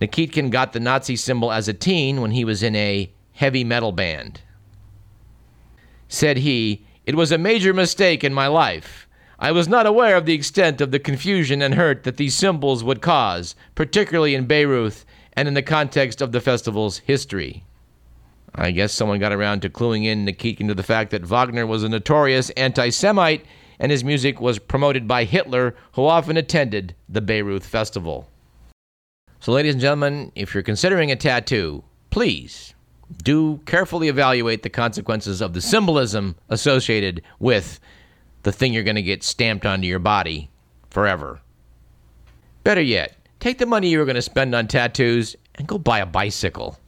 Nikitkin 0.00 0.50
got 0.50 0.73
the 0.73 0.80
Nazi 0.80 1.14
symbol 1.14 1.52
as 1.52 1.68
a 1.68 1.73
teen 1.73 2.21
when 2.21 2.33
he 2.33 2.45
was 2.45 2.64
in 2.64 2.75
a 2.75 3.12
heavy 3.35 3.62
metal 3.62 3.92
band. 3.92 4.40
Said 6.09 6.38
he, 6.38 6.85
It 7.04 7.14
was 7.14 7.30
a 7.30 7.38
major 7.38 7.73
mistake 7.73 8.25
in 8.25 8.35
my 8.35 8.49
life. 8.49 9.06
I 9.38 9.52
was 9.52 9.68
not 9.68 9.87
aware 9.87 10.16
of 10.16 10.26
the 10.26 10.35
extent 10.35 10.80
of 10.80 10.90
the 10.90 10.99
confusion 10.99 11.62
and 11.62 11.75
hurt 11.75 12.02
that 12.02 12.16
these 12.16 12.35
symbols 12.35 12.83
would 12.83 13.02
cause, 13.02 13.54
particularly 13.76 14.35
in 14.35 14.47
Bayreuth 14.47 15.04
and 15.35 15.47
in 15.47 15.54
the 15.54 15.62
context 15.62 16.21
of 16.21 16.33
the 16.33 16.40
festival's 16.40 16.99
history. 16.99 17.62
I 18.57 18.71
guess 18.71 18.93
someone 18.93 19.19
got 19.19 19.33
around 19.33 19.61
to 19.63 19.69
cluing 19.69 20.05
in 20.05 20.25
Nikitkin 20.25 20.69
to 20.69 20.75
the 20.75 20.83
fact 20.83 21.11
that 21.11 21.27
Wagner 21.27 21.67
was 21.67 21.83
a 21.83 21.89
notorious 21.89 22.49
anti 22.51 22.89
Semite 22.89 23.45
and 23.79 23.93
his 23.93 24.03
music 24.03 24.41
was 24.41 24.59
promoted 24.59 25.07
by 25.07 25.25
Hitler, 25.25 25.75
who 25.93 26.07
often 26.07 26.39
attended 26.39 26.95
the 27.09 27.21
Bayreuth 27.21 27.65
Festival. 27.65 28.29
So, 29.41 29.53
ladies 29.53 29.75
and 29.75 29.83
gentlemen, 29.83 30.33
if 30.35 30.55
you're 30.55 30.63
considering 30.63 31.11
a 31.11 31.17
tattoo, 31.17 31.85
please 32.09 32.75
do 33.23 33.61
carefully 33.67 34.09
evaluate 34.09 34.63
the 34.63 34.71
consequences 34.71 35.43
of 35.43 35.53
the 35.53 35.61
symbolism 35.61 36.37
associated 36.49 37.23
with 37.39 37.79
the 38.43 38.53
thing 38.53 38.73
you're 38.73 38.83
going 38.83 38.97
to 38.97 39.03
get 39.03 39.23
stamped 39.23 39.67
onto 39.67 39.87
your 39.87 39.99
body 39.99 40.51
forever. 40.89 41.41
Better 42.65 42.81
yet, 42.81 43.17
take 43.39 43.59
the 43.59 43.67
money 43.67 43.89
you 43.89 43.99
were 43.99 44.07
going 44.07 44.17
to 44.17 44.23
spend 44.23 44.55
on 44.55 44.67
tattoos 44.67 45.37
and 45.57 45.69
go 45.69 45.79
buy 45.79 45.99
a 45.99 46.07
bicycle. 46.07 46.79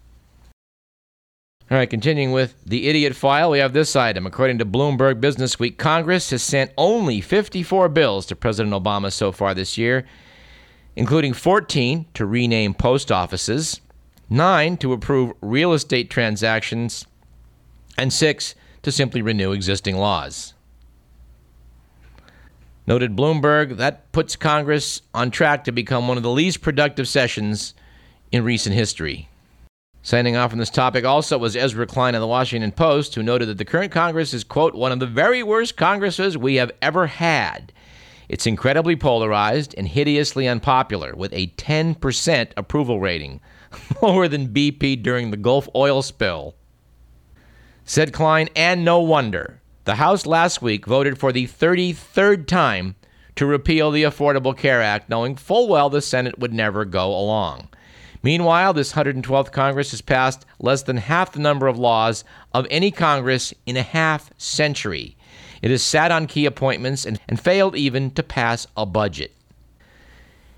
All 1.70 1.76
right, 1.76 1.90
continuing 1.90 2.32
with 2.32 2.56
the 2.64 2.88
idiot 2.88 3.14
file, 3.14 3.50
we 3.50 3.58
have 3.58 3.74
this 3.74 3.94
item. 3.94 4.26
According 4.26 4.56
to 4.56 4.64
Bloomberg 4.64 5.20
Business 5.20 5.58
Week, 5.58 5.76
Congress 5.76 6.30
has 6.30 6.42
sent 6.42 6.72
only 6.78 7.20
54 7.20 7.90
bills 7.90 8.24
to 8.26 8.36
President 8.36 8.74
Obama 8.74 9.12
so 9.12 9.32
far 9.32 9.52
this 9.52 9.76
year, 9.76 10.06
including 10.96 11.34
14 11.34 12.06
to 12.14 12.24
rename 12.24 12.72
post 12.72 13.12
offices, 13.12 13.82
9 14.30 14.78
to 14.78 14.94
approve 14.94 15.34
real 15.42 15.74
estate 15.74 16.08
transactions, 16.08 17.04
and 17.98 18.14
6 18.14 18.54
to 18.82 18.90
simply 18.90 19.20
renew 19.20 19.52
existing 19.52 19.98
laws. 19.98 20.54
Noted 22.86 23.14
Bloomberg, 23.14 23.76
that 23.76 24.10
puts 24.12 24.36
Congress 24.36 25.02
on 25.12 25.30
track 25.30 25.64
to 25.64 25.72
become 25.72 26.08
one 26.08 26.16
of 26.16 26.22
the 26.22 26.30
least 26.30 26.62
productive 26.62 27.06
sessions 27.06 27.74
in 28.32 28.42
recent 28.42 28.74
history. 28.74 29.27
Signing 30.08 30.36
off 30.36 30.52
on 30.52 30.58
this 30.58 30.70
topic 30.70 31.04
also 31.04 31.36
was 31.36 31.54
Ezra 31.54 31.86
Klein 31.86 32.14
of 32.14 32.22
the 32.22 32.26
Washington 32.26 32.72
Post, 32.72 33.14
who 33.14 33.22
noted 33.22 33.46
that 33.46 33.58
the 33.58 33.64
current 33.66 33.92
Congress 33.92 34.32
is, 34.32 34.42
quote, 34.42 34.74
one 34.74 34.90
of 34.90 35.00
the 35.00 35.06
very 35.06 35.42
worst 35.42 35.76
Congresses 35.76 36.38
we 36.38 36.54
have 36.54 36.72
ever 36.80 37.08
had. 37.08 37.74
It's 38.26 38.46
incredibly 38.46 38.96
polarized 38.96 39.74
and 39.76 39.86
hideously 39.86 40.48
unpopular, 40.48 41.14
with 41.14 41.34
a 41.34 41.48
10% 41.58 42.52
approval 42.56 43.00
rating, 43.00 43.42
lower 44.02 44.28
than 44.28 44.48
BP 44.48 45.02
during 45.02 45.30
the 45.30 45.36
Gulf 45.36 45.68
oil 45.74 46.00
spill. 46.00 46.54
Said 47.84 48.14
Klein, 48.14 48.48
and 48.56 48.86
no 48.86 49.00
wonder. 49.00 49.60
The 49.84 49.96
House 49.96 50.24
last 50.24 50.62
week 50.62 50.86
voted 50.86 51.18
for 51.18 51.32
the 51.32 51.46
33rd 51.46 52.46
time 52.46 52.96
to 53.36 53.44
repeal 53.44 53.90
the 53.90 54.04
Affordable 54.04 54.56
Care 54.56 54.80
Act, 54.80 55.10
knowing 55.10 55.36
full 55.36 55.68
well 55.68 55.90
the 55.90 56.00
Senate 56.00 56.38
would 56.38 56.54
never 56.54 56.86
go 56.86 57.14
along. 57.14 57.68
Meanwhile, 58.22 58.72
this 58.72 58.92
112th 58.92 59.52
Congress 59.52 59.92
has 59.92 60.00
passed 60.00 60.44
less 60.58 60.82
than 60.82 60.96
half 60.96 61.32
the 61.32 61.40
number 61.40 61.66
of 61.66 61.78
laws 61.78 62.24
of 62.52 62.66
any 62.70 62.90
Congress 62.90 63.54
in 63.66 63.76
a 63.76 63.82
half 63.82 64.30
century. 64.38 65.16
It 65.62 65.70
has 65.70 65.82
sat 65.82 66.10
on 66.10 66.26
key 66.26 66.46
appointments 66.46 67.04
and, 67.04 67.20
and 67.28 67.40
failed 67.40 67.76
even 67.76 68.10
to 68.12 68.22
pass 68.22 68.66
a 68.76 68.86
budget. 68.86 69.34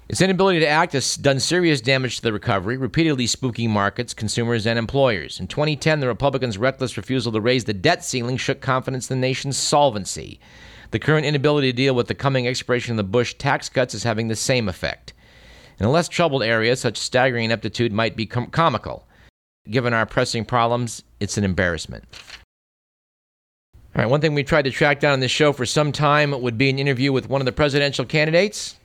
Its 0.08 0.20
inability 0.20 0.58
to 0.58 0.66
act 0.66 0.92
has 0.92 1.16
done 1.16 1.38
serious 1.38 1.80
damage 1.80 2.16
to 2.16 2.22
the 2.22 2.32
recovery, 2.32 2.76
repeatedly 2.76 3.26
spooking 3.26 3.70
markets, 3.70 4.12
consumers, 4.12 4.66
and 4.66 4.76
employers. 4.76 5.38
In 5.38 5.46
2010, 5.46 6.00
the 6.00 6.08
Republicans' 6.08 6.58
reckless 6.58 6.96
refusal 6.96 7.30
to 7.30 7.40
raise 7.40 7.64
the 7.64 7.72
debt 7.72 8.04
ceiling 8.04 8.36
shook 8.36 8.60
confidence 8.60 9.08
in 9.08 9.20
the 9.20 9.26
nation's 9.26 9.56
solvency. 9.56 10.40
The 10.90 10.98
current 10.98 11.26
inability 11.26 11.70
to 11.70 11.76
deal 11.76 11.94
with 11.94 12.08
the 12.08 12.16
coming 12.16 12.48
expiration 12.48 12.94
of 12.94 12.96
the 12.96 13.04
Bush 13.04 13.34
tax 13.34 13.68
cuts 13.68 13.94
is 13.94 14.02
having 14.02 14.26
the 14.26 14.34
same 14.34 14.68
effect. 14.68 15.12
In 15.80 15.86
a 15.86 15.90
less 15.90 16.08
troubled 16.08 16.42
area, 16.42 16.76
such 16.76 16.98
staggering 16.98 17.46
ineptitude 17.46 17.90
might 17.90 18.14
be 18.14 18.26
com- 18.26 18.48
comical. 18.48 19.06
Given 19.68 19.94
our 19.94 20.04
pressing 20.04 20.44
problems, 20.44 21.02
it's 21.20 21.38
an 21.38 21.44
embarrassment. 21.44 22.04
All 23.74 24.02
right, 24.02 24.10
one 24.10 24.20
thing 24.20 24.34
we 24.34 24.44
tried 24.44 24.66
to 24.66 24.70
track 24.70 25.00
down 25.00 25.14
on 25.14 25.20
this 25.20 25.30
show 25.30 25.54
for 25.54 25.64
some 25.64 25.90
time 25.90 26.38
would 26.38 26.58
be 26.58 26.68
an 26.68 26.78
interview 26.78 27.12
with 27.12 27.30
one 27.30 27.40
of 27.40 27.46
the 27.46 27.52
presidential 27.52 28.04
candidates. 28.04 28.76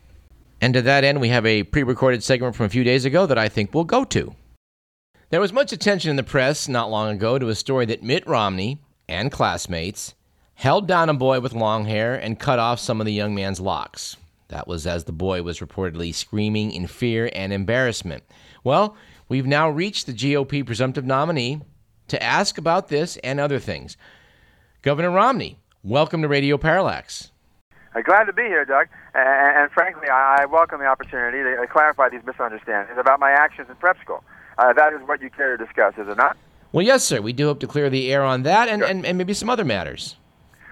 And 0.62 0.74
to 0.74 0.82
that 0.84 1.04
end, 1.04 1.20
we 1.20 1.28
have 1.30 1.46
a 1.46 1.64
pre 1.64 1.84
recorded 1.84 2.24
segment 2.24 2.56
from 2.56 2.66
a 2.66 2.70
few 2.70 2.86
days 2.86 3.04
ago 3.04 3.26
that 3.26 3.38
I 3.38 3.50
think 3.50 3.74
we'll 3.74 3.84
go 3.84 4.06
to. 4.06 4.34
There 5.32 5.42
was 5.42 5.52
much 5.52 5.74
attention 5.74 6.12
in 6.12 6.16
the 6.16 6.24
press 6.24 6.70
not 6.70 6.90
long 6.90 7.12
ago 7.12 7.38
to 7.38 7.50
a 7.50 7.56
story 7.56 7.86
that 7.88 8.04
Mitt 8.04 8.26
Romney 8.26 8.80
and 9.10 9.32
classmates 9.32 10.16
held 10.54 10.88
down 10.88 11.10
a 11.10 11.14
boy 11.14 11.42
with 11.42 11.54
long 11.54 11.86
hair 11.86 12.16
and 12.16 12.40
cut 12.40 12.58
off 12.58 12.80
some 12.80 13.02
of 13.02 13.06
the 13.06 13.14
young 13.14 13.36
man's 13.36 13.60
locks. 13.60 14.16
That 14.50 14.68
was 14.68 14.86
as 14.86 15.06
the 15.06 15.12
boy 15.12 15.42
was 15.42 15.60
reportedly 15.60 16.14
screaming 16.14 16.72
in 16.72 16.88
fear 16.88 17.30
and 17.34 17.52
embarrassment. 17.52 18.24
Well, 18.64 18.96
we've 19.28 19.48
now 19.48 19.70
reached 19.70 20.06
the 20.06 20.14
GOP 20.14 20.66
presumptive 20.66 21.06
nominee 21.06 21.62
to 22.10 22.22
ask 22.22 22.58
about 22.58 22.90
this 22.90 23.18
and 23.18 23.40
other 23.40 23.60
things. 23.60 23.98
Governor 24.84 25.10
Romney, 25.10 25.58
welcome 25.84 26.22
to 26.22 26.28
Radio 26.28 26.58
Parallax. 26.58 27.32
Uh, 27.96 28.02
glad 28.02 28.26
to 28.26 28.34
be 28.34 28.44
here, 28.44 28.66
Doug. 28.66 28.88
And, 29.16 29.72
frankly, 29.72 30.10
I 30.10 30.46
welcome 30.46 30.80
the 30.80 30.86
opportunity 30.86 31.40
to 31.40 31.66
clarify 31.68 32.10
these 32.10 32.24
misunderstandings 32.26 33.00
about 33.00 33.20
my 33.20 33.32
actions 33.32 33.70
in 33.70 33.76
prep 33.78 34.00
school. 34.02 34.24
Uh, 34.58 34.74
that 34.74 34.94
is 34.94 35.00
what 35.08 35.22
you 35.22 35.30
care 35.30 35.58
to 35.58 35.64
discuss, 35.64 35.94
is 35.98 36.08
it 36.08 36.18
not? 36.18 36.38
Well, 36.72 36.86
yes, 36.86 37.04
sir. 37.04 37.22
We 37.22 37.34
do 37.34 37.48
hope 37.48 37.62
to 37.62 37.68
clear 37.68 37.90
the 37.90 38.12
air 38.14 38.24
on 38.24 38.44
that 38.44 38.68
and, 38.68 38.84
and, 38.84 39.06
and 39.06 39.18
maybe 39.18 39.34
some 39.34 39.50
other 39.50 39.64
matters. 39.64 40.18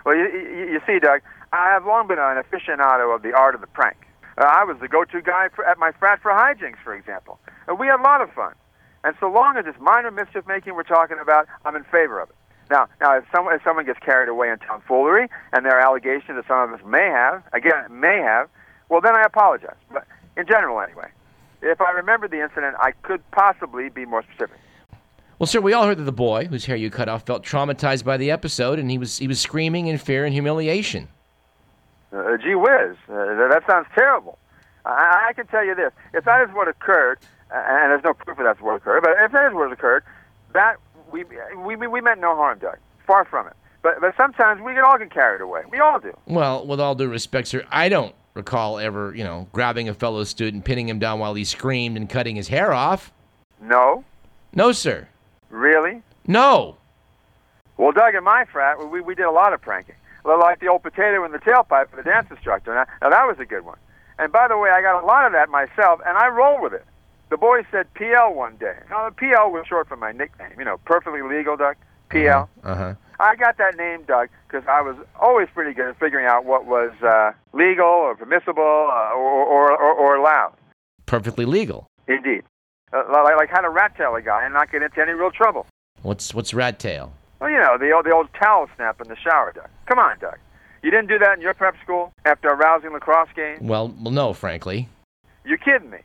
Well, 0.05 0.17
you, 0.17 0.25
you, 0.25 0.73
you, 0.73 0.81
see, 0.85 0.99
Doug, 0.99 1.21
I 1.53 1.69
have 1.69 1.86
long 1.86 2.07
been 2.07 2.17
an 2.17 2.41
aficionado 2.41 3.15
of 3.15 3.22
the 3.22 3.31
art 3.31 3.53
of 3.53 3.62
the 3.62 3.67
prank. 3.67 3.98
Uh, 4.39 4.43
I 4.43 4.63
was 4.63 4.77
the 4.81 4.88
go-to 4.88 5.22
guy 5.22 5.50
for, 5.55 5.63
at 5.63 5.77
my 5.77 5.91
frat 5.91 6.19
for 6.19 6.31
hijinks, 6.31 6.81
for 6.83 6.95
example. 6.95 7.39
Uh, 7.69 7.75
we 7.75 7.86
had 7.86 8.00
a 8.00 8.01
lot 8.01 8.22
of 8.22 8.31
fun. 8.33 8.53
And 9.03 9.15
so 9.19 9.27
long 9.29 9.57
as 9.57 9.65
it's 9.67 9.77
minor 9.79 10.10
mischief 10.10 10.48
making 10.48 10.74
we're 10.74 10.81
talking 10.81 11.17
about, 11.22 11.45
I'm 11.63 11.75
in 11.75 11.83
favor 11.83 12.19
of 12.19 12.29
it. 12.31 12.36
Now, 12.72 12.88
now, 13.00 13.15
if 13.17 13.25
someone, 13.31 13.53
if 13.53 13.62
someone 13.63 13.86
gets 13.86 14.00
carried 14.00 14.29
away 14.29 14.50
in 14.50 14.57
tomfoolery, 14.60 15.27
and 15.51 15.63
there 15.63 15.77
are 15.77 15.81
allegations 15.81 16.38
that 16.38 16.48
some 16.48 16.74
of 16.74 16.79
us 16.79 16.83
may 16.83 17.05
have, 17.05 17.43
again, 17.53 17.86
may 17.91 18.17
have, 18.17 18.50
well, 18.89 19.01
then 19.01 19.15
I 19.15 19.22
apologize. 19.22 19.75
But 19.91 20.07
in 20.36 20.48
general, 20.48 20.81
anyway, 20.81 21.10
if 21.62 21.81
I 21.81 21.91
remember 21.91 22.27
the 22.27 22.41
incident, 22.41 22.77
I 22.79 22.93
could 23.03 23.22
possibly 23.29 23.89
be 23.89 24.05
more 24.05 24.24
specific. 24.24 24.57
Well, 25.38 25.45
sir, 25.45 25.62
we 25.62 25.74
all 25.74 25.86
heard 25.86 26.00
that 26.00 26.03
the 26.03 26.12
boy 26.12 26.45
whose 26.45 26.65
hair 26.65 26.77
you 26.77 26.89
cut 26.89 27.10
off 27.10 27.27
felt 27.27 27.43
traumatized 27.43 28.05
by 28.05 28.17
the 28.17 28.31
episode, 28.31 28.79
and 28.79 28.89
he 28.89 28.98
was 28.98 29.19
he 29.19 29.27
was 29.27 29.39
screaming 29.39 29.88
in 29.88 30.00
fear 30.00 30.25
and 30.25 30.33
humiliation. 30.33 31.10
Uh, 32.13 32.38
gee 32.38 32.55
whiz, 32.55 32.96
uh, 33.10 33.48
that 33.50 33.63
sounds 33.67 33.88
terrible. 33.96 34.38
I, 34.86 35.29
I 35.29 35.34
can 35.34 35.48
tell 35.48 35.65
you 35.65 35.74
this: 35.74 35.91
if 36.13 36.25
that 36.25 36.48
is 36.48 36.53
what 36.53 36.67
occurred, 36.67 37.20
and 37.51 37.91
there's 37.91 38.03
no 38.03 38.13
proof 38.13 38.38
that 38.38 38.43
that's 38.43 38.62
what 38.62 38.75
occurred, 38.75 39.01
but 39.01 39.13
if 39.20 39.32
that 39.32 39.48
is 39.48 39.53
what 39.53 39.72
occurred, 39.72 40.03
that 40.53 40.77
we 41.12 41.24
we 41.58 41.75
we 41.75 42.01
meant 42.01 42.22
no 42.22 42.36
harm, 42.36 42.60
Doug. 42.60 42.77
Far 43.08 43.25
from 43.25 43.48
it. 43.48 43.53
But 43.82 44.00
but 44.00 44.15
sometimes 44.15 44.62
we 44.62 44.74
can 44.74 44.84
all 44.84 44.98
get 44.98 45.12
carried 45.12 45.41
away. 45.41 45.63
We 45.72 45.79
all 45.79 46.00
do. 46.00 46.15
Well, 46.25 46.65
with 46.65 46.79
all 46.79 46.96
due 46.96 47.10
respect, 47.10 47.48
sir, 47.48 47.63
I 47.72 47.89
don't 47.89 48.13
recall 48.34 48.79
ever, 48.79 49.13
you 49.15 49.24
know, 49.24 49.48
grabbing 49.51 49.89
a 49.89 49.93
fellow 49.93 50.24
student, 50.24 50.65
pinning 50.65 50.88
him 50.88 51.00
down 51.00 51.20
while 51.20 51.34
he 51.34 51.43
screamed, 51.43 51.98
and 51.98 52.10
cutting 52.10 52.36
his 52.36 52.48
hair 52.48 52.74
off. 52.74 53.12
No. 53.62 54.03
No, 54.53 54.72
sir. 54.72 55.08
Really? 55.50 56.01
No. 56.27 56.77
Well, 57.77 57.91
Doug, 57.91 58.15
in 58.15 58.24
my 58.24 58.46
frat, 58.46 58.77
we 58.89 59.01
we 59.01 59.15
did 59.15 59.25
a 59.25 59.32
lot 59.32 59.53
of 59.53 59.62
pranking. 59.62 59.96
Like 60.25 60.59
the 60.59 60.67
old 60.67 60.83
potato 60.83 61.25
in 61.25 61.31
the 61.31 61.39
tailpipe 61.39 61.89
for 61.89 61.97
the 61.97 62.03
dance 62.03 62.27
instructor. 62.29 62.73
Now, 62.73 62.85
now 63.01 63.09
that 63.09 63.27
was 63.27 63.37
a 63.39 63.45
good 63.45 63.65
one. 63.65 63.77
And 64.19 64.31
by 64.31 64.47
the 64.47 64.57
way, 64.57 64.69
I 64.69 64.81
got 64.81 65.01
a 65.01 65.05
lot 65.05 65.25
of 65.25 65.33
that 65.33 65.49
myself, 65.49 65.99
and 66.05 66.17
I 66.17 66.27
rolled 66.27 66.61
with 66.61 66.73
it. 66.73 66.85
The 67.29 67.37
boys 67.37 67.65
said 67.71 67.91
PL 67.95 68.33
one 68.33 68.57
day. 68.57 68.77
Now, 68.89 69.09
the 69.09 69.15
PL 69.15 69.51
was 69.51 69.65
short 69.67 69.87
for 69.87 69.97
my 69.97 70.11
nickname. 70.11 70.51
You 70.57 70.65
know, 70.65 70.77
perfectly 70.85 71.21
legal, 71.21 71.57
Doug. 71.57 71.75
PL. 72.09 72.49
Uh 72.63 72.75
huh. 72.75 72.93
I 73.19 73.35
got 73.35 73.57
that 73.57 73.75
name, 73.75 74.03
Doug, 74.03 74.29
because 74.47 74.67
I 74.67 74.81
was 74.81 74.95
always 75.19 75.47
pretty 75.53 75.73
good 75.73 75.89
at 75.89 75.99
figuring 75.99 76.25
out 76.25 76.45
what 76.45 76.65
was 76.65 76.91
uh, 77.01 77.31
legal 77.53 77.85
or 77.85 78.15
permissible 78.15 78.89
uh, 78.91 79.13
or, 79.15 79.45
or, 79.45 79.71
or, 79.71 79.93
or 79.93 80.15
allowed. 80.15 80.53
Perfectly 81.05 81.45
legal. 81.45 81.87
Indeed. 82.07 82.43
Uh, 82.91 83.03
like, 83.11 83.35
like 83.37 83.49
how 83.49 83.61
to 83.61 83.69
rat 83.69 83.95
tail 83.97 84.15
a 84.15 84.21
guy 84.21 84.45
and 84.45 84.53
not 84.53 84.71
get 84.71 84.83
into 84.83 85.01
any 85.01 85.13
real 85.13 85.31
trouble. 85.31 85.65
What's 86.01 86.33
what's 86.33 86.53
rat 86.53 86.79
tail? 86.79 87.13
Well, 87.43 87.51
you 87.51 87.59
know, 87.59 87.77
the 87.77 87.91
old, 87.91 88.05
the 88.05 88.12
old 88.12 88.29
towel 88.39 88.69
snap 88.77 89.01
in 89.01 89.09
the 89.09 89.17
shower, 89.17 89.51
Doug. 89.53 89.67
Come 89.85 90.00
on, 90.00 90.17
Doug. 90.17 90.38
You 90.81 90.89
didn't 90.89 91.07
do 91.07 91.19
that 91.19 91.35
in 91.35 91.41
your 91.41 91.53
prep 91.53 91.75
school 91.83 92.13
after 92.23 92.47
a 92.47 92.55
rousing 92.55 92.93
lacrosse 92.93 93.27
game? 93.35 93.57
Well, 93.59 93.93
well, 94.01 94.13
no, 94.13 94.31
frankly. 94.31 94.88
You're 95.43 95.57
kidding 95.57 95.89
me. 95.89 95.97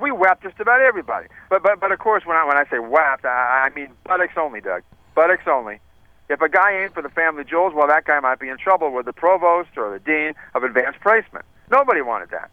We 0.00 0.12
whapped 0.12 0.44
just 0.44 0.60
about 0.60 0.80
everybody. 0.80 1.26
But 1.48 1.64
but 1.64 1.80
but 1.80 1.90
of 1.90 1.98
course, 1.98 2.24
when 2.24 2.36
I 2.36 2.44
when 2.44 2.56
I 2.56 2.70
say 2.70 2.78
whapped, 2.78 3.24
I, 3.24 3.68
I 3.68 3.74
mean 3.74 3.88
buttocks 4.04 4.34
only, 4.36 4.60
Doug. 4.60 4.82
Buttocks 5.16 5.48
only. 5.48 5.80
If 6.28 6.40
a 6.40 6.48
guy 6.48 6.80
ain't 6.80 6.94
for 6.94 7.02
the 7.02 7.08
family 7.08 7.42
jewels, 7.42 7.74
well, 7.74 7.88
that 7.88 8.04
guy 8.04 8.20
might 8.20 8.38
be 8.38 8.48
in 8.48 8.56
trouble 8.56 8.92
with 8.92 9.06
the 9.06 9.12
provost 9.12 9.70
or 9.76 9.90
the 9.90 9.98
dean 9.98 10.34
of 10.54 10.62
advanced 10.62 11.00
placement. 11.00 11.44
Nobody 11.68 12.00
wanted 12.00 12.30
that. 12.30 12.48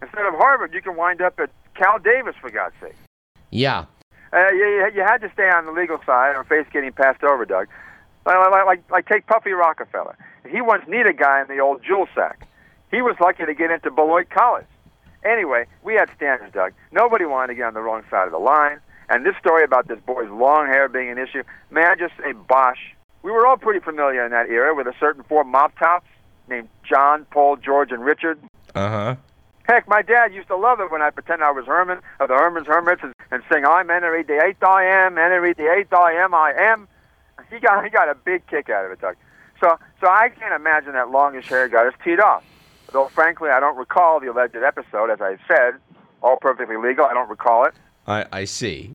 Instead 0.00 0.24
of 0.24 0.32
Harvard, 0.36 0.72
you 0.72 0.80
can 0.80 0.96
wind 0.96 1.20
up 1.20 1.38
at 1.38 1.50
Cal 1.74 1.98
Davis, 1.98 2.34
for 2.40 2.48
God's 2.48 2.74
sake. 2.80 2.96
Yeah. 3.50 3.84
Uh, 4.32 4.50
you, 4.52 4.90
you 4.94 5.02
had 5.02 5.18
to 5.18 5.30
stay 5.32 5.48
on 5.48 5.66
the 5.66 5.72
legal 5.72 5.98
side 6.04 6.36
or 6.36 6.44
face 6.44 6.66
getting 6.72 6.92
passed 6.92 7.22
over, 7.22 7.44
Doug. 7.44 7.68
Like, 8.26 8.66
like, 8.66 8.90
like, 8.90 9.08
take 9.08 9.26
Puffy 9.26 9.52
Rockefeller. 9.52 10.16
He 10.48 10.60
once 10.60 10.86
kneed 10.86 11.06
a 11.06 11.12
guy 11.12 11.40
in 11.40 11.48
the 11.48 11.60
old 11.60 11.82
jewel 11.82 12.06
sack. 12.14 12.46
He 12.90 13.00
was 13.02 13.16
lucky 13.20 13.46
to 13.46 13.54
get 13.54 13.70
into 13.70 13.90
Beloit 13.90 14.28
College. 14.30 14.66
Anyway, 15.24 15.66
we 15.82 15.94
had 15.94 16.10
standards, 16.16 16.52
Doug. 16.52 16.72
Nobody 16.92 17.24
wanted 17.24 17.48
to 17.48 17.54
get 17.54 17.64
on 17.64 17.74
the 17.74 17.80
wrong 17.80 18.02
side 18.10 18.26
of 18.26 18.32
the 18.32 18.38
line. 18.38 18.80
And 19.08 19.24
this 19.24 19.34
story 19.40 19.64
about 19.64 19.88
this 19.88 19.98
boy's 20.00 20.30
long 20.30 20.66
hair 20.66 20.88
being 20.88 21.10
an 21.10 21.18
issue, 21.18 21.42
may 21.70 21.84
I 21.84 21.94
just 21.94 22.14
say, 22.18 22.32
bosh. 22.32 22.94
We 23.22 23.30
were 23.30 23.46
all 23.46 23.56
pretty 23.56 23.80
familiar 23.80 24.24
in 24.24 24.30
that 24.30 24.48
era 24.48 24.74
with 24.74 24.86
a 24.86 24.94
certain 25.00 25.22
four 25.24 25.44
mop 25.44 25.78
tops 25.78 26.06
named 26.48 26.68
John, 26.88 27.26
Paul, 27.30 27.56
George, 27.56 27.90
and 27.90 28.04
Richard. 28.04 28.38
Uh 28.74 28.90
huh. 28.90 29.16
Heck, 29.68 29.86
my 29.86 30.00
dad 30.00 30.32
used 30.32 30.48
to 30.48 30.56
love 30.56 30.80
it 30.80 30.90
when 30.90 31.02
I 31.02 31.10
pretend 31.10 31.44
I 31.44 31.50
was 31.50 31.66
Herman 31.66 32.00
of 32.20 32.28
the 32.28 32.34
Herman's 32.34 32.66
Hermits 32.66 33.02
and, 33.02 33.12
and 33.30 33.42
sing 33.52 33.66
I'm 33.66 33.88
Henry 33.90 34.22
the 34.22 34.42
Eighth 34.42 34.62
I 34.62 34.84
am, 34.84 35.16
Henry 35.16 35.52
the 35.52 35.70
Eighth 35.70 35.92
I 35.92 36.12
am, 36.12 36.32
I 36.32 36.54
am. 36.56 36.88
He 37.50 37.60
got 37.60 37.84
he 37.84 37.90
got 37.90 38.08
a 38.08 38.14
big 38.14 38.46
kick 38.46 38.70
out 38.70 38.86
of 38.86 38.92
it, 38.92 39.00
Doug. 39.00 39.16
So 39.60 39.78
so 40.00 40.08
I 40.08 40.30
can't 40.30 40.54
imagine 40.54 40.92
that 40.94 41.10
longish 41.10 41.48
hair 41.48 41.68
got 41.68 41.86
us 41.86 41.92
teed 42.02 42.18
off. 42.18 42.44
Though 42.92 43.08
frankly, 43.08 43.50
I 43.50 43.60
don't 43.60 43.76
recall 43.76 44.20
the 44.20 44.30
alleged 44.30 44.56
episode. 44.56 45.10
As 45.10 45.20
I 45.20 45.36
said, 45.46 45.74
all 46.22 46.38
perfectly 46.40 46.78
legal. 46.78 47.04
I 47.04 47.12
don't 47.12 47.28
recall 47.28 47.66
it. 47.66 47.74
I 48.06 48.24
I 48.32 48.44
see. 48.46 48.92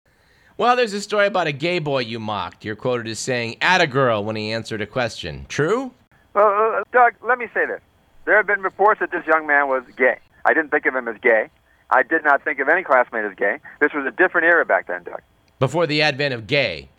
Well, 0.58 0.76
there's 0.76 0.94
a 0.94 1.02
story 1.02 1.28
about 1.28 1.46
a 1.46 1.52
gay 1.52 1.78
boy 1.78 2.00
you 2.00 2.20
mocked. 2.20 2.66
You're 2.66 2.76
quoted 2.76 3.08
as 3.08 3.20
saying 3.20 3.58
"at 3.62 3.80
a 3.80 3.88
girl" 3.88 4.24
when 4.24 4.36
he 4.36 4.52
answered 4.52 4.82
a 4.82 4.88
question. 4.88 5.46
True? 5.50 5.92
Well, 6.34 6.48
uh, 6.80 6.84
Doug, 6.92 7.14
let 7.24 7.38
me 7.38 7.46
say 7.54 7.68
this. 7.68 7.82
There 8.26 8.36
have 8.38 8.48
been 8.48 8.62
reports 8.62 9.02
that 9.02 9.12
this 9.12 9.26
young 9.28 9.46
man 9.46 9.68
was 9.68 9.84
gay. 9.96 10.18
I 10.46 10.54
didn't 10.54 10.72
think 10.72 10.86
of 10.86 10.96
him 10.96 11.08
as 11.08 11.16
gay. 11.22 11.50
I 11.90 12.04
did 12.04 12.24
not 12.24 12.44
think 12.44 12.60
of 12.60 12.70
any 12.70 12.84
classmate 12.84 13.26
as 13.26 13.36
gay. 13.36 13.60
This 13.80 13.92
was 13.94 14.06
a 14.06 14.12
different 14.12 14.46
era 14.46 14.66
back 14.66 14.88
then, 14.88 15.04
Doug. 15.04 15.22
Before 15.60 15.86
the 15.86 16.02
advent 16.02 16.34
of 16.34 16.48
gay. 16.48 16.90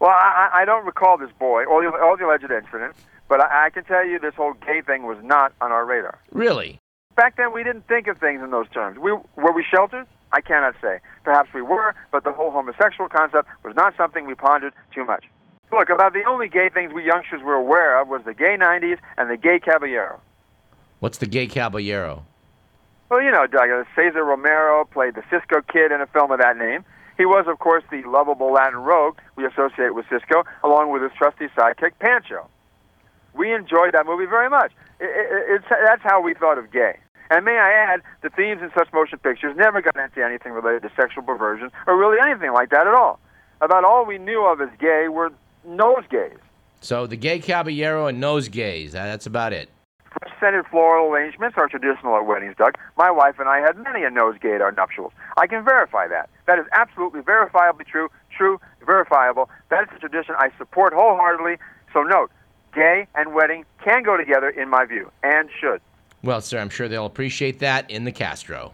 Well, 0.00 0.10
I, 0.10 0.50
I 0.52 0.64
don't 0.64 0.86
recall 0.86 1.18
this 1.18 1.30
boy 1.38 1.64
or 1.64 1.82
the, 1.82 1.88
or 1.88 2.16
the 2.16 2.26
alleged 2.26 2.50
incident, 2.50 2.94
but 3.28 3.40
I, 3.40 3.66
I 3.66 3.70
can 3.70 3.84
tell 3.84 4.06
you 4.06 4.18
this 4.18 4.34
whole 4.34 4.54
gay 4.54 4.82
thing 4.82 5.04
was 5.04 5.18
not 5.22 5.52
on 5.60 5.72
our 5.72 5.84
radar. 5.84 6.18
Really? 6.32 6.78
Back 7.16 7.36
then, 7.36 7.52
we 7.52 7.64
didn't 7.64 7.88
think 7.88 8.06
of 8.08 8.18
things 8.18 8.42
in 8.42 8.50
those 8.50 8.68
terms. 8.68 8.98
We 8.98 9.12
were 9.12 9.52
we 9.52 9.64
sheltered? 9.68 10.06
I 10.32 10.40
cannot 10.40 10.74
say. 10.82 10.98
Perhaps 11.24 11.54
we 11.54 11.62
were, 11.62 11.94
but 12.12 12.24
the 12.24 12.32
whole 12.32 12.50
homosexual 12.50 13.08
concept 13.08 13.48
was 13.64 13.74
not 13.74 13.96
something 13.96 14.26
we 14.26 14.34
pondered 14.34 14.74
too 14.94 15.04
much. 15.04 15.24
Look, 15.72 15.88
about 15.88 16.12
the 16.12 16.24
only 16.28 16.48
gay 16.48 16.68
things 16.68 16.92
we 16.92 17.04
youngsters 17.04 17.42
were 17.42 17.54
aware 17.54 18.00
of 18.00 18.08
was 18.08 18.22
the 18.24 18.34
gay 18.34 18.56
90s 18.58 18.98
and 19.16 19.30
the 19.30 19.36
gay 19.36 19.58
caballero. 19.58 20.20
What's 21.00 21.18
the 21.18 21.26
gay 21.26 21.46
caballero? 21.46 22.26
Well, 23.08 23.22
you 23.22 23.30
know, 23.30 23.46
Doug, 23.46 23.70
uh, 23.70 23.84
Cesar 23.94 24.24
Romero 24.24 24.84
played 24.84 25.14
the 25.14 25.22
Cisco 25.30 25.60
Kid 25.72 25.92
in 25.92 26.00
a 26.00 26.06
film 26.06 26.30
of 26.32 26.38
that 26.40 26.56
name. 26.56 26.84
He 27.16 27.24
was, 27.24 27.46
of 27.48 27.58
course, 27.60 27.84
the 27.90 28.02
lovable 28.02 28.52
Latin 28.52 28.80
rogue 28.80 29.16
we 29.36 29.46
associate 29.46 29.94
with 29.94 30.06
Cisco, 30.10 30.44
along 30.64 30.90
with 30.92 31.02
his 31.02 31.12
trusty 31.16 31.46
sidekick, 31.56 31.92
Pancho. 31.98 32.46
We 33.32 33.52
enjoyed 33.54 33.94
that 33.94 34.06
movie 34.06 34.26
very 34.26 34.50
much. 34.50 34.72
It, 35.00 35.04
it, 35.04 35.44
it's, 35.56 35.64
that's 35.68 36.02
how 36.02 36.20
we 36.20 36.34
thought 36.34 36.58
of 36.58 36.70
gay. 36.72 36.98
And 37.30 37.44
may 37.44 37.58
I 37.58 37.70
add, 37.72 38.02
the 38.22 38.30
themes 38.30 38.60
in 38.62 38.70
such 38.76 38.92
motion 38.92 39.18
pictures 39.18 39.56
never 39.56 39.80
got 39.80 39.96
into 39.96 40.24
anything 40.24 40.52
related 40.52 40.82
to 40.82 40.90
sexual 40.96 41.22
perversion 41.22 41.70
or 41.86 41.96
really 41.96 42.18
anything 42.20 42.52
like 42.52 42.70
that 42.70 42.86
at 42.86 42.94
all. 42.94 43.18
About 43.60 43.84
all 43.84 44.04
we 44.04 44.18
knew 44.18 44.44
of 44.44 44.60
as 44.60 44.68
gay 44.78 45.08
were 45.08 45.32
nosegays. 45.66 46.38
So 46.80 47.06
the 47.06 47.16
gay 47.16 47.38
caballero 47.38 48.06
and 48.06 48.22
nosegays. 48.22 48.90
uh, 48.90 49.04
That's 49.04 49.26
about 49.26 49.52
it. 49.52 49.70
Scented 50.40 50.66
floral 50.66 51.10
arrangements 51.10 51.56
are 51.56 51.66
traditional 51.66 52.16
at 52.16 52.26
weddings, 52.26 52.54
Doug. 52.58 52.76
My 52.96 53.10
wife 53.10 53.38
and 53.38 53.48
I 53.48 53.60
had 53.60 53.76
many 53.78 54.04
a 54.04 54.10
nosegay 54.10 54.56
at 54.56 54.60
our 54.60 54.72
nuptials. 54.72 55.12
I 55.38 55.46
can 55.46 55.64
verify 55.64 56.06
that. 56.08 56.28
That 56.46 56.58
is 56.58 56.66
absolutely 56.72 57.22
verifiably 57.22 57.86
true, 57.86 58.08
true, 58.36 58.60
verifiable. 58.84 59.48
That 59.70 59.84
is 59.84 59.88
a 59.96 59.98
tradition 59.98 60.34
I 60.38 60.50
support 60.58 60.92
wholeheartedly. 60.92 61.56
So 61.92 62.02
note, 62.02 62.30
gay 62.74 63.06
and 63.14 63.34
wedding 63.34 63.64
can 63.82 64.02
go 64.02 64.16
together 64.16 64.50
in 64.50 64.68
my 64.68 64.84
view, 64.84 65.10
and 65.22 65.48
should. 65.58 65.80
Well, 66.22 66.40
sir, 66.40 66.58
I'm 66.58 66.68
sure 66.68 66.88
they'll 66.88 67.06
appreciate 67.06 67.60
that 67.60 67.90
in 67.90 68.04
the 68.04 68.12
Castro. 68.12 68.72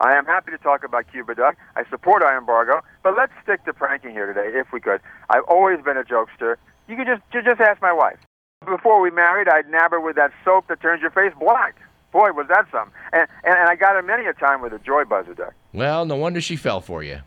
I 0.00 0.16
am 0.16 0.26
happy 0.26 0.50
to 0.50 0.58
talk 0.58 0.84
about 0.84 1.10
Cuba, 1.10 1.34
Doug. 1.34 1.54
I 1.76 1.84
support 1.88 2.22
our 2.22 2.36
embargo, 2.36 2.82
but 3.02 3.16
let's 3.16 3.32
stick 3.42 3.64
to 3.64 3.72
pranking 3.72 4.10
here 4.10 4.26
today, 4.26 4.58
if 4.58 4.72
we 4.72 4.80
could. 4.80 5.00
I've 5.30 5.44
always 5.44 5.80
been 5.82 5.96
a 5.96 6.04
jokester. 6.04 6.56
You 6.88 6.96
could 6.96 7.06
just 7.06 7.22
just 7.32 7.60
ask 7.60 7.80
my 7.80 7.92
wife. 7.92 8.18
Before 8.64 9.00
we 9.00 9.10
married, 9.10 9.48
I'd 9.48 9.68
nab 9.68 9.90
her 9.92 10.00
with 10.00 10.16
that 10.16 10.32
soap 10.44 10.68
that 10.68 10.80
turns 10.80 11.02
your 11.02 11.10
face 11.10 11.32
black. 11.38 11.76
Boy, 12.12 12.30
was 12.32 12.46
that 12.48 12.66
some. 12.70 12.90
And, 13.12 13.28
and, 13.42 13.56
and 13.56 13.68
I 13.68 13.74
got 13.74 13.94
her 13.94 14.02
many 14.02 14.26
a 14.26 14.32
time 14.32 14.62
with 14.62 14.72
a 14.72 14.78
joy 14.78 15.04
buzzer, 15.04 15.34
Doug. 15.34 15.52
Well, 15.72 16.04
no 16.06 16.16
wonder 16.16 16.40
she 16.40 16.56
fell 16.56 16.80
for 16.80 17.02
you. 17.02 17.20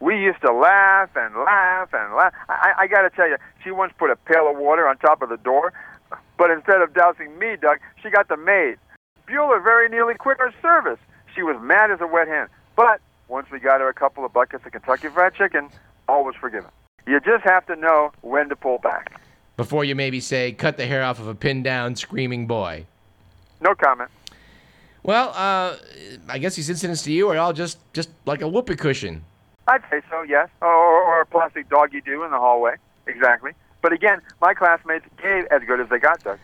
We 0.00 0.16
used 0.18 0.40
to 0.40 0.52
laugh 0.52 1.10
and 1.14 1.34
laugh 1.36 1.90
and 1.92 2.14
laugh. 2.14 2.32
I, 2.48 2.72
I 2.78 2.86
got 2.86 3.02
to 3.02 3.10
tell 3.10 3.28
you, 3.28 3.36
she 3.62 3.70
once 3.70 3.92
put 3.98 4.10
a 4.10 4.16
pail 4.16 4.50
of 4.50 4.56
water 4.56 4.88
on 4.88 4.96
top 4.96 5.20
of 5.20 5.28
the 5.28 5.36
door, 5.36 5.74
but 6.38 6.50
instead 6.50 6.80
of 6.80 6.94
dousing 6.94 7.38
me, 7.38 7.56
Doug, 7.60 7.78
she 8.02 8.08
got 8.08 8.28
the 8.28 8.38
maid. 8.38 8.78
Bueller 9.28 9.62
very 9.62 9.90
nearly 9.90 10.14
quit 10.14 10.38
her 10.38 10.52
service. 10.62 10.98
She 11.34 11.42
was 11.42 11.56
mad 11.60 11.90
as 11.90 12.00
a 12.00 12.06
wet 12.06 12.28
hen. 12.28 12.48
But 12.74 13.00
once 13.28 13.48
we 13.52 13.60
got 13.60 13.80
her 13.80 13.88
a 13.88 13.94
couple 13.94 14.24
of 14.24 14.32
buckets 14.32 14.64
of 14.64 14.72
Kentucky 14.72 15.08
Fried 15.08 15.34
Chicken, 15.34 15.68
all 16.08 16.24
was 16.24 16.34
forgiven. 16.34 16.70
You 17.06 17.20
just 17.20 17.44
have 17.44 17.66
to 17.66 17.76
know 17.76 18.12
when 18.22 18.48
to 18.48 18.56
pull 18.56 18.78
back. 18.78 19.20
Before 19.60 19.84
you 19.84 19.94
maybe 19.94 20.20
say, 20.20 20.52
cut 20.52 20.78
the 20.78 20.86
hair 20.86 21.02
off 21.02 21.20
of 21.20 21.28
a 21.28 21.34
pinned 21.34 21.64
down 21.64 21.94
screaming 21.94 22.46
boy. 22.46 22.86
No 23.60 23.74
comment. 23.74 24.10
Well, 25.02 25.34
uh, 25.36 25.76
I 26.28 26.38
guess 26.38 26.56
these 26.56 26.70
incidents 26.70 27.02
to 27.02 27.12
you 27.12 27.28
are 27.28 27.36
all 27.36 27.52
just, 27.52 27.78
just 27.92 28.08
like 28.24 28.40
a 28.40 28.48
whoopee 28.48 28.76
cushion. 28.76 29.22
I'd 29.68 29.82
say 29.90 30.00
so, 30.08 30.22
yes. 30.22 30.48
Or, 30.62 30.72
or 30.72 31.20
a 31.20 31.26
plastic 31.26 31.68
dog 31.68 31.92
you 31.92 32.00
do 32.00 32.24
in 32.24 32.30
the 32.30 32.38
hallway. 32.38 32.76
Exactly. 33.06 33.50
But 33.82 33.92
again, 33.92 34.22
my 34.40 34.54
classmates 34.54 35.04
gave 35.22 35.44
as 35.50 35.60
good 35.66 35.78
as 35.78 35.90
they 35.90 35.98
got, 35.98 36.24
Doug. 36.24 36.38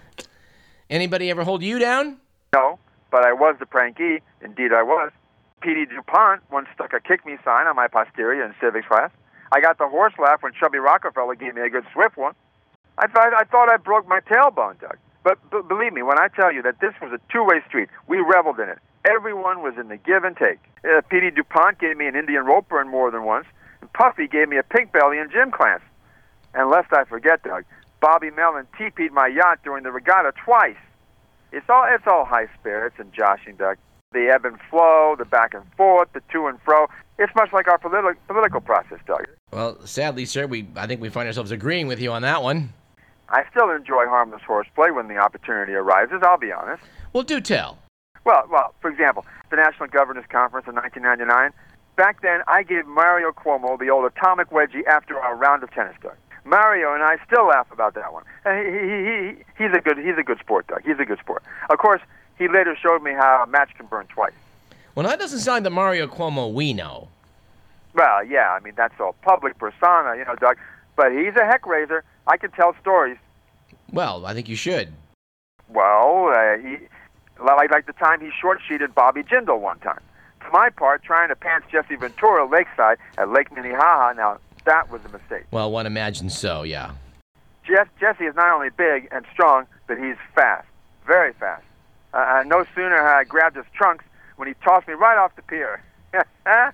Anybody 0.90 1.30
ever 1.30 1.42
hold 1.42 1.62
you 1.62 1.78
down? 1.78 2.18
No, 2.54 2.78
but 3.10 3.24
I 3.24 3.32
was 3.32 3.56
the 3.58 3.64
prankee. 3.64 4.20
Indeed, 4.42 4.74
I 4.74 4.82
was. 4.82 5.10
P.D. 5.62 5.86
DuPont 5.86 6.42
once 6.52 6.68
stuck 6.74 6.92
a 6.92 7.00
kick 7.00 7.24
me 7.24 7.38
sign 7.42 7.66
on 7.66 7.76
my 7.76 7.88
posterior 7.88 8.44
in 8.44 8.54
civics 8.60 8.86
class. 8.86 9.10
I 9.52 9.62
got 9.62 9.78
the 9.78 9.88
horse 9.88 10.12
laugh 10.18 10.42
when 10.42 10.52
Chubby 10.52 10.76
Rockefeller 10.76 11.34
gave 11.34 11.54
me 11.54 11.62
a 11.62 11.70
good 11.70 11.86
swift 11.94 12.18
one. 12.18 12.34
I 12.98 13.06
thought 13.08 13.34
I 13.34 13.44
thought 13.44 13.70
I 13.70 13.76
broke 13.76 14.08
my 14.08 14.20
tailbone, 14.20 14.80
Doug. 14.80 14.96
But, 15.22 15.38
but 15.50 15.66
believe 15.66 15.92
me 15.92 16.02
when 16.02 16.20
I 16.20 16.28
tell 16.28 16.52
you 16.52 16.62
that 16.62 16.78
this 16.80 16.94
was 17.02 17.10
a 17.12 17.18
two-way 17.32 17.60
street. 17.66 17.88
We 18.06 18.18
reveled 18.18 18.60
in 18.60 18.68
it. 18.68 18.78
Everyone 19.04 19.60
was 19.60 19.74
in 19.78 19.88
the 19.88 19.96
give 19.96 20.22
and 20.22 20.36
take. 20.36 20.58
Uh, 20.84 21.00
Petey 21.10 21.32
DuPont 21.32 21.80
gave 21.80 21.96
me 21.96 22.06
an 22.06 22.14
Indian 22.14 22.44
rope 22.44 22.68
burn 22.68 22.88
more 22.88 23.10
than 23.10 23.24
once, 23.24 23.46
and 23.80 23.92
Puffy 23.92 24.28
gave 24.28 24.48
me 24.48 24.56
a 24.56 24.62
pink 24.62 24.92
belly 24.92 25.18
in 25.18 25.28
gym 25.30 25.50
class. 25.50 25.80
And 26.54 26.70
lest 26.70 26.92
I 26.92 27.04
forget, 27.04 27.42
Doug, 27.42 27.64
Bobby 28.00 28.30
Mellon 28.30 28.66
TP'd 28.78 29.12
my 29.12 29.26
yacht 29.26 29.58
during 29.64 29.82
the 29.82 29.90
regatta 29.90 30.32
twice. 30.44 30.76
It's 31.52 31.68
all 31.68 31.86
it's 31.88 32.06
all 32.06 32.24
high 32.24 32.46
spirits 32.58 32.96
and 32.98 33.12
joshing, 33.12 33.56
Doug. 33.56 33.78
The 34.12 34.30
ebb 34.32 34.44
and 34.44 34.58
flow, 34.70 35.16
the 35.18 35.24
back 35.24 35.54
and 35.54 35.64
forth, 35.76 36.12
the 36.12 36.22
to 36.32 36.46
and 36.46 36.60
fro. 36.62 36.86
It's 37.18 37.34
much 37.34 37.52
like 37.52 37.66
our 37.66 37.78
politi- 37.78 38.16
political 38.28 38.60
process, 38.60 38.98
Doug. 39.06 39.26
Well, 39.52 39.84
sadly, 39.86 40.24
sir, 40.24 40.46
we 40.46 40.68
I 40.76 40.86
think 40.86 41.00
we 41.00 41.08
find 41.08 41.26
ourselves 41.26 41.50
agreeing 41.50 41.88
with 41.88 42.00
you 42.00 42.12
on 42.12 42.22
that 42.22 42.42
one. 42.42 42.72
I 43.28 43.44
still 43.50 43.70
enjoy 43.70 44.06
harmless 44.06 44.42
horseplay 44.42 44.90
when 44.90 45.08
the 45.08 45.16
opportunity 45.16 45.72
arises. 45.72 46.20
I'll 46.22 46.38
be 46.38 46.52
honest. 46.52 46.82
Well, 47.12 47.22
do 47.22 47.40
tell. 47.40 47.78
Well, 48.24 48.44
well, 48.50 48.74
for 48.80 48.90
example, 48.90 49.24
the 49.50 49.56
National 49.56 49.88
Governors 49.88 50.24
Conference 50.28 50.66
in 50.66 50.74
1999. 50.74 51.52
Back 51.96 52.20
then, 52.22 52.40
I 52.46 52.62
gave 52.62 52.86
Mario 52.86 53.30
Cuomo 53.32 53.78
the 53.78 53.88
old 53.88 54.04
atomic 54.04 54.50
wedgie 54.50 54.84
after 54.86 55.18
our 55.18 55.34
round 55.34 55.62
of 55.62 55.70
tennis, 55.70 55.96
Doug. 56.02 56.16
Mario 56.44 56.94
and 56.94 57.02
I 57.02 57.16
still 57.26 57.48
laugh 57.48 57.66
about 57.72 57.94
that 57.94 58.12
one. 58.12 58.22
He, 58.44 58.50
he, 58.50 59.34
he, 59.58 59.64
he's 59.64 59.76
a 59.76 59.80
good 59.80 59.98
he's 59.98 60.16
a 60.16 60.22
good 60.22 60.38
sport, 60.38 60.68
Doug. 60.68 60.82
He's 60.84 60.98
a 61.00 61.04
good 61.04 61.18
sport. 61.18 61.42
Of 61.70 61.78
course, 61.78 62.00
he 62.38 62.48
later 62.48 62.76
showed 62.80 63.02
me 63.02 63.12
how 63.12 63.42
a 63.42 63.46
match 63.48 63.70
can 63.76 63.86
burn 63.86 64.06
twice. 64.06 64.32
Well, 64.94 65.06
that 65.06 65.18
doesn't 65.18 65.40
sound 65.40 65.66
the 65.66 65.70
Mario 65.70 66.06
Cuomo 66.06 66.52
we 66.52 66.72
know. 66.72 67.08
Well, 67.94 68.24
yeah, 68.24 68.50
I 68.52 68.60
mean 68.60 68.74
that's 68.76 68.94
all 69.00 69.14
public 69.22 69.58
persona, 69.58 70.16
you 70.16 70.24
know, 70.24 70.36
Doug. 70.36 70.56
But 70.94 71.12
he's 71.12 71.34
a 71.34 71.44
heck 71.44 71.66
raiser. 71.66 72.04
I 72.26 72.36
can 72.36 72.50
tell 72.52 72.74
stories. 72.80 73.18
Well, 73.92 74.26
I 74.26 74.34
think 74.34 74.48
you 74.48 74.56
should. 74.56 74.92
Well, 75.68 76.32
uh, 76.34 76.58
he 76.58 76.78
like 77.44 77.70
like 77.70 77.86
the 77.86 77.92
time 77.92 78.20
he 78.20 78.30
short 78.40 78.60
sheeted 78.66 78.94
Bobby 78.94 79.22
Jindal 79.22 79.60
one 79.60 79.78
time. 79.80 80.00
For 80.40 80.50
my 80.50 80.70
part, 80.70 81.02
trying 81.02 81.28
to 81.28 81.36
pants 81.36 81.66
Jesse 81.70 81.96
Ventura 81.96 82.48
lakeside 82.48 82.98
at 83.18 83.30
Lake 83.30 83.54
Minnehaha. 83.54 84.12
Now 84.14 84.38
that 84.64 84.90
was 84.90 85.00
a 85.04 85.08
mistake. 85.08 85.44
Well, 85.50 85.70
one 85.70 85.86
imagines 85.86 86.36
so, 86.38 86.62
yeah. 86.62 86.92
Jeff, 87.66 87.88
Jesse 87.98 88.24
is 88.24 88.34
not 88.36 88.52
only 88.54 88.70
big 88.70 89.08
and 89.10 89.24
strong, 89.32 89.66
but 89.88 89.98
he's 89.98 90.16
fast, 90.34 90.68
very 91.04 91.32
fast. 91.32 91.64
Uh, 92.14 92.18
uh, 92.18 92.42
no 92.46 92.64
sooner 92.74 92.96
had 92.96 93.16
I 93.18 93.24
grabbed 93.24 93.56
his 93.56 93.66
trunks 93.74 94.04
when 94.36 94.46
he 94.46 94.54
tossed 94.62 94.86
me 94.86 94.94
right 94.94 95.18
off 95.18 95.34
the 95.34 95.42
pier. 95.42 95.82
I, 96.46 96.70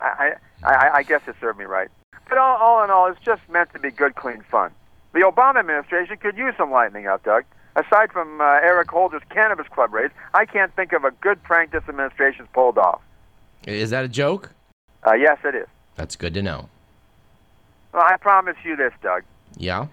I, 0.00 0.32
I, 0.62 0.90
I 0.96 1.02
guess 1.02 1.22
it 1.26 1.36
served 1.40 1.58
me 1.58 1.64
right. 1.64 1.88
But 2.28 2.38
all, 2.38 2.56
all 2.56 2.84
in 2.84 2.90
all, 2.90 3.10
it's 3.10 3.20
just 3.24 3.42
meant 3.48 3.72
to 3.72 3.78
be 3.78 3.90
good, 3.90 4.14
clean 4.14 4.44
fun. 4.50 4.70
The 5.12 5.20
Obama 5.20 5.60
administration 5.60 6.16
could 6.18 6.36
use 6.36 6.54
some 6.56 6.70
lightening 6.70 7.06
up, 7.06 7.24
Doug. 7.24 7.44
Aside 7.76 8.12
from 8.12 8.40
uh, 8.40 8.44
Eric 8.44 8.90
Holder's 8.90 9.22
cannabis 9.30 9.66
club 9.68 9.92
raids, 9.92 10.12
I 10.34 10.44
can't 10.44 10.74
think 10.74 10.92
of 10.92 11.04
a 11.04 11.10
good 11.10 11.42
prank 11.42 11.70
this 11.70 11.84
administration's 11.88 12.48
pulled 12.52 12.76
off. 12.76 13.00
Is 13.66 13.90
that 13.90 14.04
a 14.04 14.08
joke? 14.08 14.50
Uh, 15.06 15.14
yes, 15.14 15.38
it 15.44 15.54
is. 15.54 15.66
That's 15.94 16.16
good 16.16 16.34
to 16.34 16.42
know. 16.42 16.68
Well, 17.92 18.02
I 18.04 18.16
promise 18.16 18.56
you 18.64 18.76
this, 18.76 18.92
Doug. 19.02 19.22
Yeah? 19.56 19.86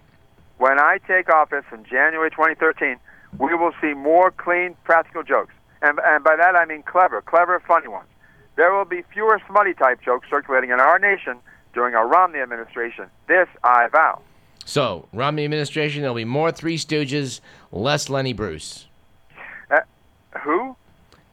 When 0.57 0.79
I 0.79 0.99
take 1.07 1.29
office 1.29 1.65
in 1.71 1.83
January 1.85 2.29
2013, 2.31 2.97
we 3.37 3.53
will 3.53 3.71
see 3.81 3.93
more 3.93 4.31
clean, 4.31 4.75
practical 4.83 5.23
jokes. 5.23 5.53
And, 5.81 5.99
and 6.03 6.23
by 6.23 6.35
that 6.35 6.55
I 6.55 6.65
mean 6.65 6.83
clever, 6.83 7.21
clever, 7.21 7.61
funny 7.67 7.87
ones. 7.87 8.07
There 8.55 8.73
will 8.73 8.85
be 8.85 9.03
fewer 9.13 9.41
smutty 9.47 9.73
type 9.73 10.01
jokes 10.01 10.27
circulating 10.29 10.69
in 10.69 10.79
our 10.79 10.97
nation 10.97 11.37
during 11.75 11.93
our 11.93 12.07
Romney 12.07 12.39
administration. 12.39 13.05
This 13.27 13.47
I 13.63 13.89
vow. 13.89 14.21
So, 14.65 15.07
Romney 15.13 15.43
administration, 15.43 16.01
there'll 16.01 16.15
be 16.15 16.25
more 16.25 16.51
Three 16.51 16.77
Stooges, 16.77 17.41
less 17.71 18.09
Lenny 18.09 18.33
Bruce. 18.33 18.87
Uh, 19.69 19.81
who? 20.39 20.75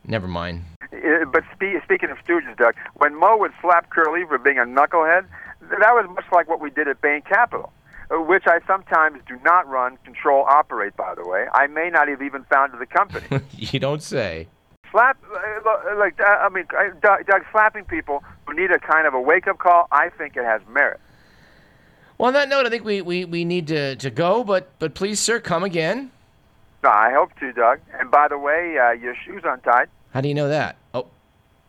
Never 0.04 0.28
mind. 0.28 0.64
Uh, 0.92 1.24
but 1.32 1.44
spe- 1.54 1.82
speaking 1.82 2.10
of 2.10 2.18
Stooges, 2.18 2.58
Doug, 2.58 2.74
when 2.96 3.14
Moe 3.14 3.38
would 3.38 3.52
slap 3.62 3.88
Curly 3.88 4.26
for 4.26 4.36
being 4.36 4.58
a 4.58 4.64
knucklehead, 4.64 5.24
that 5.62 5.94
was 5.94 6.06
much 6.14 6.26
like 6.30 6.48
what 6.48 6.60
we 6.60 6.68
did 6.68 6.88
at 6.88 7.00
Bain 7.00 7.22
Capital, 7.22 7.72
uh, 8.10 8.20
which 8.20 8.44
I 8.46 8.58
sometimes 8.66 9.22
do 9.26 9.38
not 9.42 9.66
run, 9.66 9.96
control, 10.04 10.44
operate, 10.46 10.94
by 10.96 11.14
the 11.14 11.26
way. 11.26 11.46
I 11.54 11.68
may 11.68 11.88
not 11.88 12.08
have 12.08 12.20
even 12.20 12.44
founded 12.44 12.80
the 12.80 12.86
company. 12.86 13.40
you 13.56 13.78
don't 13.78 14.02
say. 14.02 14.48
Slap, 14.92 15.16
uh, 15.34 15.96
like, 15.98 16.20
uh, 16.20 16.24
I 16.24 16.48
mean, 16.50 16.66
Doug, 17.00 17.26
Doug, 17.26 17.42
slapping 17.50 17.84
people 17.84 18.22
who 18.46 18.54
need 18.54 18.70
a 18.70 18.78
kind 18.78 19.06
of 19.06 19.14
a 19.14 19.20
wake 19.20 19.48
up 19.48 19.58
call, 19.58 19.88
I 19.90 20.10
think 20.10 20.36
it 20.36 20.44
has 20.44 20.60
merit. 20.70 21.00
Well, 22.18 22.28
on 22.28 22.34
that 22.34 22.50
note, 22.50 22.66
I 22.66 22.68
think 22.68 22.84
we, 22.84 23.00
we, 23.00 23.24
we 23.24 23.44
need 23.44 23.66
to, 23.68 23.96
to 23.96 24.10
go, 24.10 24.44
but, 24.44 24.70
but 24.78 24.94
please, 24.94 25.18
sir, 25.18 25.40
come 25.40 25.64
again. 25.64 26.10
I 26.84 27.10
hope 27.12 27.30
to, 27.40 27.52
Doug. 27.52 27.80
And 27.98 28.10
by 28.10 28.28
the 28.28 28.38
way, 28.38 28.76
uh, 28.78 28.92
your 28.92 29.14
shoe's 29.24 29.42
untied. 29.44 29.88
How 30.12 30.20
do 30.20 30.28
you 30.28 30.34
know 30.34 30.48
that? 30.48 30.76
Oh, 30.92 31.06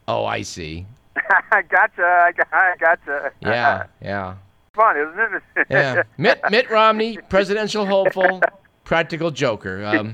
oh, 0.08 0.26
I 0.26 0.42
see. 0.42 0.86
I 1.52 1.62
gotcha, 1.62 2.04
I 2.52 2.76
gotcha. 2.78 3.32
Yeah, 3.42 3.86
yeah. 4.02 4.36
Fun, 4.74 4.98
isn't 4.98 5.42
it? 5.56 5.68
yeah. 5.70 6.04
Mitt, 6.18 6.42
Mitt 6.50 6.70
Romney, 6.70 7.18
presidential 7.30 7.86
hopeful, 7.86 8.42
practical 8.84 9.32
joker. 9.32 9.86
Um, 9.86 10.14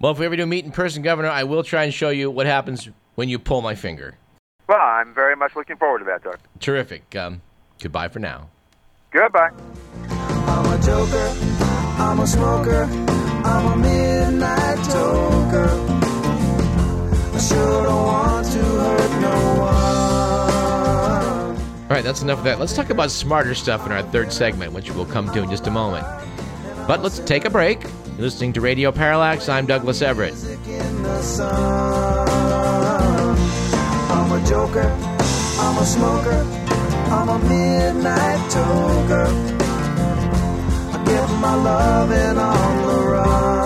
well, 0.00 0.12
if 0.12 0.18
we 0.18 0.26
ever 0.26 0.34
do 0.34 0.46
meet 0.46 0.64
in 0.64 0.72
person, 0.72 1.02
Governor, 1.02 1.28
I 1.28 1.44
will 1.44 1.62
try 1.62 1.84
and 1.84 1.92
show 1.92 2.08
you 2.08 2.30
what 2.30 2.46
happens 2.46 2.88
when 3.16 3.28
you 3.28 3.38
pull 3.38 3.60
my 3.60 3.74
finger. 3.74 4.16
Well, 4.66 4.80
I'm 4.80 5.12
very 5.12 5.36
much 5.36 5.54
looking 5.54 5.76
forward 5.76 5.98
to 5.98 6.04
that, 6.06 6.24
Doug. 6.24 6.38
Terrific. 6.58 7.14
Um, 7.14 7.42
goodbye 7.82 8.08
for 8.08 8.18
now. 8.18 8.48
Goodbye. 9.10 9.50
I'm 10.08 10.66
a 10.66 10.82
joker. 10.82 11.34
I'm 11.98 12.20
a 12.20 12.26
smoker. 12.26 12.84
I'm 13.44 13.72
a 13.72 13.76
midnight 13.76 14.78
toker. 14.78 16.00
I 17.34 17.38
sure 17.38 17.82
don't 17.82 18.04
want 18.04 18.46
to 18.46 18.58
hurt 18.58 19.20
no 19.20 19.60
one. 19.60 19.70
All 21.82 21.96
right, 21.96 22.04
that's 22.04 22.22
enough 22.22 22.38
of 22.38 22.44
that. 22.44 22.58
Let's 22.58 22.74
talk 22.74 22.90
about 22.90 23.10
smarter 23.10 23.54
stuff 23.54 23.84
in 23.84 23.92
our 23.92 24.02
third 24.02 24.32
segment, 24.32 24.72
which 24.72 24.92
we'll 24.92 25.04
come 25.04 25.30
to 25.32 25.42
in 25.42 25.50
just 25.50 25.66
a 25.66 25.70
moment. 25.70 26.06
But 26.86 27.02
let's 27.02 27.18
take 27.18 27.44
a 27.44 27.50
break. 27.50 27.80
You're 28.20 28.26
listening 28.26 28.52
to 28.52 28.60
Radio 28.60 28.92
Parallax. 28.92 29.48
I'm 29.48 29.64
Douglas 29.64 30.02
Everett. 30.02 30.34
I'm 30.34 30.60
a 34.30 34.44
joker. 34.46 34.94
I'm 35.58 35.78
a 35.78 35.86
smoker. 35.86 36.44
I'm 37.10 37.30
a 37.30 37.38
midnight 37.38 38.50
toker. 38.50 39.26
I 40.92 40.98
my 41.40 41.54
loving 41.54 42.36
on 42.36 42.86
the 42.86 43.08
run. 43.08 43.59